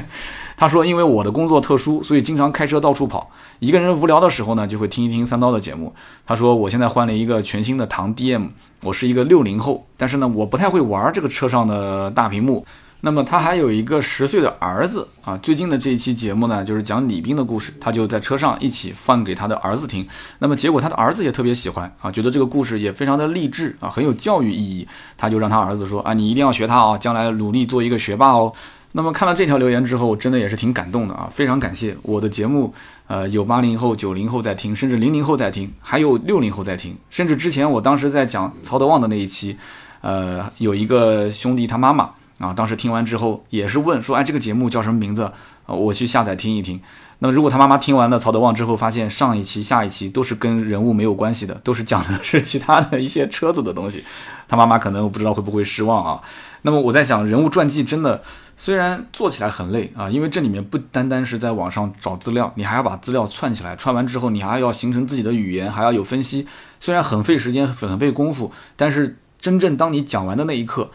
[0.56, 3.30] 他说，因为我的工作特殊，所以经常开车到处跑。
[3.58, 5.92] 一个人无聊的时候呢，就会听一听三刀的节目。
[6.26, 8.48] 他说，我现在换了一个全新的唐 DM，
[8.82, 12.64] 我是一个六零后，但是呢，我不太会玩这个车上的大屏幕。
[13.04, 20.06] 那么他还有一个十岁的儿子啊，最近的这一期节目呢，就是讲李斌的故事，他就在车上一起放给他的儿子听。
[20.38, 24.88] 那么结果他的儿子也特别喜欢啊，觉得这个故事也非常的励志啊，很有教育意义。
[25.18, 28.50] 他就让他儿子说啊，你一定要学他啊，将来努力做一个学霸哦。
[28.92, 32.72] 那么看到这条留言之后，真的也是挺感动的啊，非常感谢我的节目，
[33.06, 39.58] 呃，有八零后、九零后在听，甚至零零后在听，还有六零后在听，甚至之前我当时在讲曹德旺的那一期，
[40.00, 42.08] 呃，有一个兄弟他妈妈。
[42.38, 45.22] 啊，当时听完之后也是问说，哎，这个节目叫什么名字？
[45.66, 46.80] 啊，我去下载听一听。
[47.20, 54.04] 那么如果他妈妈听完了曹德旺之后，发现上一期、下一期都是跟人物没有关系的，都是讲的 是其他的一些车子的东西，
[54.48, 56.20] 他妈妈可能不知道会不会失望啊。
[56.62, 58.22] 那么我在想，人物传记真的
[58.58, 66.46] 虽然做起来很累啊，因为这里面不单单是在网上找资料，你还要把资料串起来，串完之后你还要形成自己的语言，还要有分析，
[66.80, 70.90] 虽然很费时间、很费功夫，但是真正当你讲完的那一刻。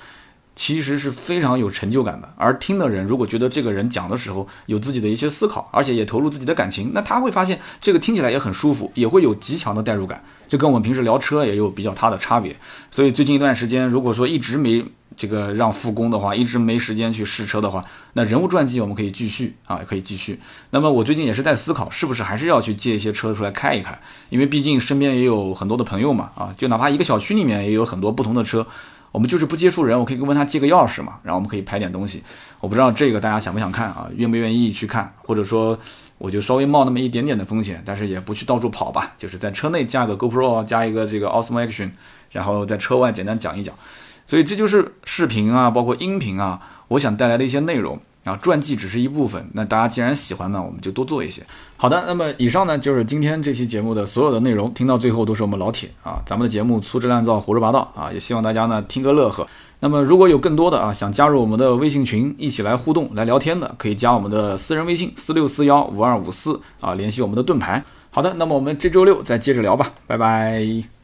[0.60, 12.54] 其实是非常有成就感的，而听的人如果觉得这个人讲的时候有自己的一些思考，而且也投入自己的感情，那他会发现这个听起来也很舒服，也会有极强的代入感，就跟我们平时聊车也有比较大的差别。
[12.92, 14.84] 所以最近一段时间，如果说一直没
[15.16, 20.38] 这个让复工的话，一直没时间去试车的话，那人物传记我们可以继续啊，可以继续。
[20.72, 23.98] 那么我最近也是在思考，是不是还是要去借一些车出来开一开，
[24.30, 28.68] 因为毕竟身边也有很多的朋友嘛，啊，就哪怕一个小区里面也有很多不同的车。
[29.12, 32.24] 我们就是不接触人，我可以问他借个钥匙嘛，然后我们可以拍点东西。
[32.60, 34.08] 我不知道这个大家想不想看啊？
[34.16, 35.14] 愿不愿意去看？
[35.24, 35.78] 或者说，
[36.18, 41.92] 我就稍微冒那么一点点的风险，但是也不去到处跑吧，就是在车内加个 GoPro，加一个这个 Osmo Action，
[42.32, 43.76] 然后在车外简单讲一讲。
[44.26, 48.00] 所以这就是视频啊，包括音频啊，我想带来的一些内容。
[48.26, 49.50] 啊，传记只是一部分。
[49.54, 51.42] 那大家既然喜欢呢，我们就多做一些。
[51.82, 54.70] 好的，那么以上呢就是今天这期节目的所有的内容。
[54.74, 59.48] 听到最后都是我们老铁啊，咱们的节目粗制滥造、胡说八道啊，也希望大家呢听个乐呵。
[59.80, 67.82] 那么如果有更多的啊想加入我们的微信群，一起来互动、来聊天的，可以加我们的私人微信四六四幺五二五四啊，联系我们的盾牌。
[68.12, 70.99] 好的，那么我们这周六再接着聊吧，拜拜。